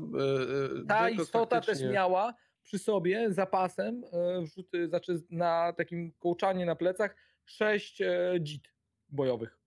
[0.83, 6.67] e, Ta istota też faktycznie- miała przy sobie zapasem, e, wrzuty, znaczy na takim kołczanie
[6.67, 8.75] na plecach, sześć e, dzit
[9.09, 9.59] bojowych.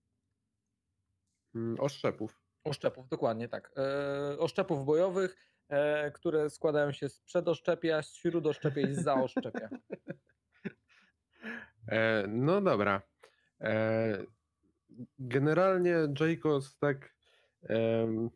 [1.56, 2.42] Mm, Oszczepów.
[2.64, 3.72] Oszczepów, dokładnie tak.
[4.40, 5.38] Oszczepów bojowych,
[6.14, 9.70] które składają się z przedoszczepia, z śródoszczepia i z zaoszczepia.
[12.28, 13.02] No dobra.
[15.20, 17.16] Generalnie Jaycos tak
[17.70, 18.30] w,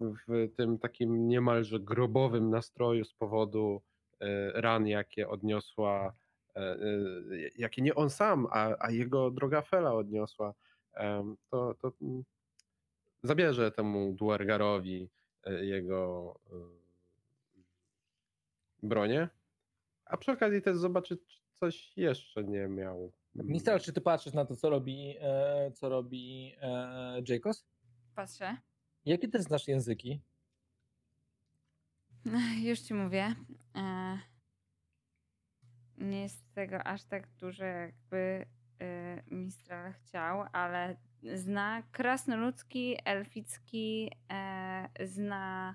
[0.00, 3.82] w tym takim niemalże grobowym nastroju z powodu
[4.20, 6.14] e, ran, jakie odniosła,
[6.56, 6.78] e, e,
[7.56, 10.54] jakie nie on sam, a, a jego droga Fela odniosła,
[11.50, 11.92] to, to
[13.22, 15.08] zabierze temu Duergarowi
[15.44, 16.56] e, jego e,
[18.82, 19.28] bronię,
[20.04, 23.12] a przy okazji też zobaczy, czy coś jeszcze nie miał.
[23.34, 27.66] Mistel, czy ty patrzysz na to, co robi, e, co robi e, Jacobs?
[28.14, 28.56] patrzę.
[29.04, 30.20] Jakie ty znasz języki?
[32.68, 33.34] Już ci mówię.
[33.76, 34.18] E,
[35.98, 38.46] nie jest tego aż tak dużo, jakby
[38.80, 40.96] e, Mistral chciał, ale
[41.34, 45.74] zna krasnoludzki, elficki, e, zna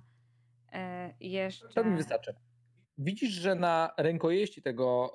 [1.20, 1.68] jeszcze.
[1.68, 2.36] To mi wystarczy.
[2.98, 5.14] Widzisz, że na rękojeści tego,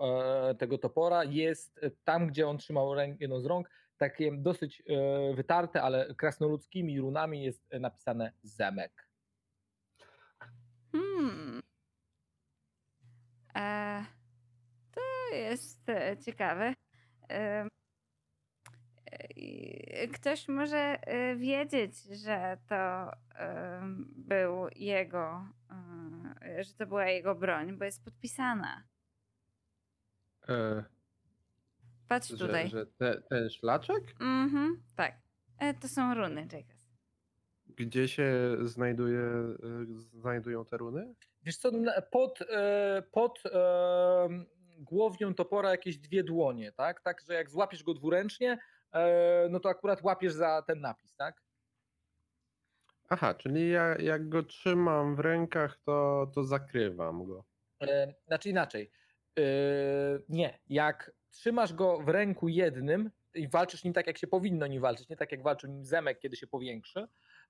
[0.50, 5.34] e, tego topora jest e, tam, gdzie on trzymał jedną z rąk, takie dosyć e,
[5.34, 9.08] wytarte, ale krasnoludzkimi runami jest napisane zemek.
[10.92, 11.60] Hmm.
[13.56, 14.04] E,
[14.94, 15.86] to jest
[16.24, 16.74] ciekawe.
[17.30, 17.68] E,
[20.12, 23.80] ktoś może e, wiedzieć, że to e,
[24.16, 25.46] był jego,
[26.42, 28.84] e, że to była jego broń, bo jest podpisana.
[30.48, 30.84] E,
[32.08, 32.68] Patrz że, tutaj.
[32.68, 34.14] że te, ten szlaczek?
[34.20, 35.14] Mhm, tak.
[35.58, 36.90] E, to są runy, Jacobs.
[37.66, 39.22] Gdzie się znajduje,
[40.12, 41.14] znajdują te runy?
[41.42, 41.72] Wiesz co,
[42.10, 42.38] pod,
[43.12, 43.42] pod
[44.78, 47.00] głownią topora jakieś dwie dłonie, tak?
[47.00, 48.58] Tak, że jak złapiesz go dwuręcznie,
[49.50, 51.42] no to akurat łapiesz za ten napis, tak?
[53.08, 57.44] Aha, czyli ja, jak go trzymam w rękach, to, to zakrywam go.
[57.82, 58.90] E, Znaczy inaczej.
[59.38, 59.42] E,
[60.28, 64.82] Nie, jak trzymasz go w ręku jednym i walczysz nim tak, jak się powinno nim
[64.82, 67.08] walczyć, nie tak jak walczył nim zemek, kiedy się powiększy,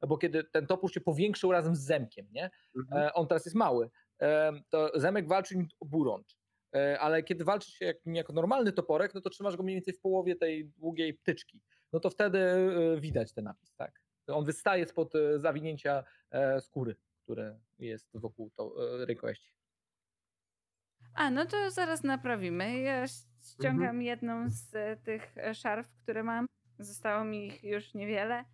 [0.08, 2.50] bo kiedy ten topór się powiększył razem z zemkiem, nie?
[2.76, 3.02] Mhm.
[3.02, 3.90] E, On teraz jest mały.
[4.22, 6.39] E, To zemek walczył nim burącz.
[6.74, 9.94] E, Ale kiedy walczysz się jak, jako normalny toporek, no to trzymasz go mniej więcej
[9.94, 11.60] w połowie tej długiej ptyczki.
[11.92, 14.00] No to wtedy e, widać ten napis, tak.
[14.26, 16.04] On wystaje spod e, zawinięcia
[16.60, 18.74] skóry, które jest wokół to,
[19.06, 19.52] rękojeści.
[21.14, 22.80] A, no to zaraz naprawimy.
[22.80, 24.02] Ja ściągam Mhm.
[24.02, 24.70] jedną z
[25.02, 26.46] tych szarf, które mam.
[26.78, 28.44] Zostało mi ich już niewiele.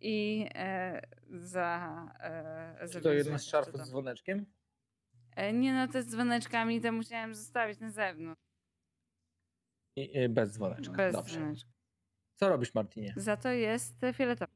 [0.00, 2.06] I e, za.
[2.20, 3.64] E, to jeden z to.
[3.78, 4.46] z dzwoneczkiem?
[5.36, 8.42] E, nie no, te z dzwoneczkami to musiałem zostawić na zewnątrz.
[9.96, 10.94] I, e, bez dzwoneczka.
[10.96, 11.34] Bez Dobrze.
[11.38, 11.70] dzwoneczka.
[12.34, 13.14] Co robisz, Martinie?
[13.16, 14.52] Za to jest fioletowa.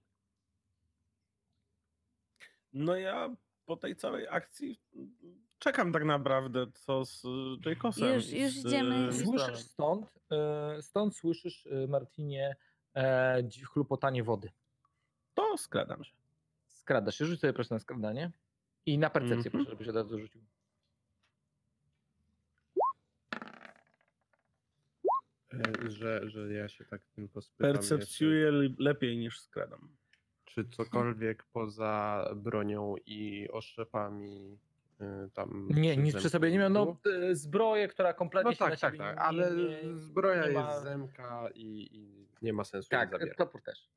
[2.73, 4.81] No ja po tej całej akcji
[5.59, 8.15] czekam tak naprawdę, co z y, Jacobsem.
[8.15, 9.09] Już- i już z, idziemy.
[9.09, 12.57] y, Słyszysz stąd, e, stąd słyszysz, Martinie,
[12.95, 14.51] e, chlupotanie wody.
[15.35, 16.17] To skradam się.
[16.69, 18.33] Skradasz się, rzuć sobie proszę na skradanie.
[18.87, 19.53] I na percepcję Mhm.
[19.53, 20.41] proszę, żebyś od razu rzucił.
[25.46, 25.46] E,
[25.89, 29.89] Że, że ja się tak tylko spytam jeszcze, Percepcjuję le- lepiej niż skradam.
[30.45, 34.59] czy cokolwiek poza bronią i oszczepami
[35.01, 35.69] y, tam...
[35.71, 36.71] Nie, nic przy sobie nie miał.
[36.71, 36.97] No,
[37.31, 40.53] e, zbroję, która kompletnie No się na tak, tak, tak, nie- ale nie- zbroja nie
[40.53, 43.37] ma- jest zemka i, i nie ma sensu Tak, zabierać.
[43.37, 43.89] topór też.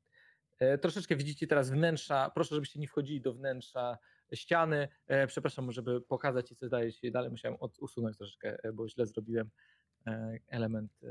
[0.58, 2.30] E, Troszeczkę widzicie teraz wnętrza.
[2.34, 3.98] Proszę, żebyście nie wchodzili do wnętrza
[4.34, 4.88] ściany.
[5.06, 7.30] E, Przepraszam, żeby pokazać ci, co daje się dalej.
[7.30, 9.50] Musiałem od- usunąć troszeczkę, e, bo źle zrobiłem
[10.06, 11.06] e, element e,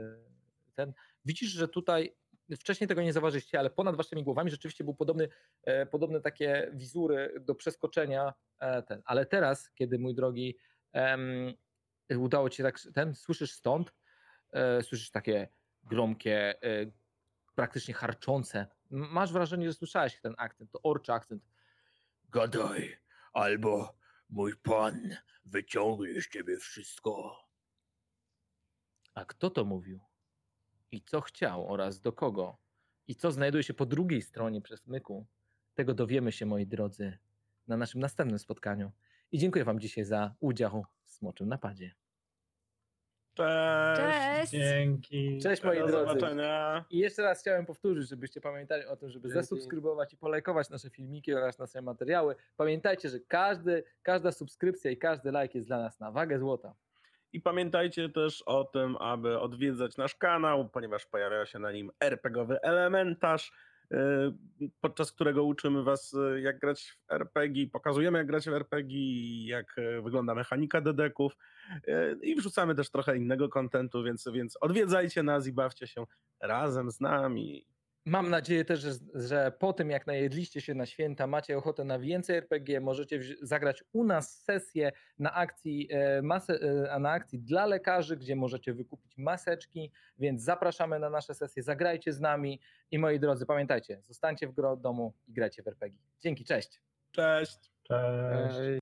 [0.79, 0.93] ten.
[1.25, 2.15] Widzisz, że tutaj
[2.59, 5.29] wcześniej tego nie zauważyliście, ale ponad waszymi głowami rzeczywiście był podobny,
[5.63, 9.01] e, podobne takie wizury do przeskoczenia e, ten.
[9.05, 10.57] Ale teraz, kiedy mój drogi
[10.91, 11.53] em,
[12.17, 13.93] udało ci się tak ten, słyszysz stąd,
[14.51, 15.47] e, słyszysz takie
[15.83, 16.91] gromkie, e,
[17.55, 18.67] praktycznie harczące.
[18.89, 21.43] Masz wrażenie, że słyszałeś ten akcent, to orczy akcent.
[22.29, 22.97] Gadaj,
[23.33, 23.97] albo
[24.29, 25.15] mój pan
[25.45, 27.35] wyciągnie z ciebie wszystko.
[29.15, 30.08] A kto to mówił?
[30.91, 32.57] I co chciał oraz do kogo?
[33.07, 35.25] I co znajduje się po drugiej stronie przesmyku?
[35.75, 37.17] Tego dowiemy się, moi drodzy,
[37.67, 38.91] na naszym następnym spotkaniu.
[39.31, 41.91] I dziękuję wam dzisiaj za udział w Smoczym Napadzie.
[43.33, 43.97] Cześć!
[43.97, 44.51] Cześć!
[44.51, 45.39] Dzięki.
[45.41, 46.13] Cześć, moi Do drodzy.
[46.13, 46.85] zobaczenia.
[46.89, 49.33] I jeszcze raz chciałem powtórzyć, żebyście pamiętali o tym, żeby Dzięki.
[49.43, 52.35] zasubskrybować i polajkować nasze filmiki oraz nasze materiały.
[52.57, 56.75] Pamiętajcie, że każdy, każda subskrypcja i każdy like jest dla nas na wagę złota.
[57.33, 62.61] I pamiętajcie też o tym, aby odwiedzać nasz kanał, ponieważ pojawia się na nim RPGowy
[62.61, 63.51] elementarz,
[63.91, 63.97] yy,
[64.81, 68.99] podczas którego uczymy was yy, jak grać w RPG, pokazujemy jak grać w RPG,
[69.45, 71.37] jak yy, wygląda mechanika dedeków
[72.21, 76.05] i wrzucamy też trochę innego kontentu, więc, więc odwiedzajcie nas i bawcie się
[76.41, 77.65] razem z nami.
[78.05, 81.99] Mam nadzieję też, że, że po tym jak najedliście się na święta, macie ochotę na
[81.99, 86.59] więcej RPG, możecie wzi- zagrać u nas sesję na akcji, e, masę,
[86.93, 92.13] e, na akcji dla lekarzy, gdzie możecie wykupić maseczki, więc zapraszamy na nasze sesje, zagrajcie
[92.13, 92.59] z nami
[92.91, 95.99] i moi drodzy, pamiętajcie, zostańcie w gro domu i grajcie w RPG.
[96.21, 96.81] Dzięki, cześć!
[97.11, 97.57] Cześć!
[97.83, 98.55] Cześć.
[98.59, 98.79] Ej,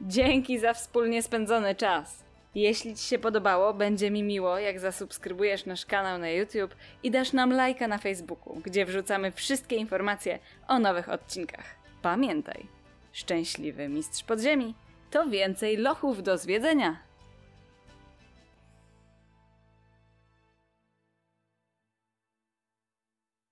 [0.00, 2.25] Dzięki za wspólnie spędzony czas.
[2.56, 7.32] Jeśli Ci się podobało, będzie mi miło, jak zasubskrybujesz nasz kanał na YouTube i dasz
[7.32, 10.38] nam lajka na Facebooku, gdzie wrzucamy wszystkie informacje
[10.68, 11.64] o nowych odcinkach.
[12.02, 12.66] Pamiętaj,
[13.12, 14.74] szczęśliwy mistrz podziemi
[15.10, 17.05] to więcej lochów do zwiedzenia.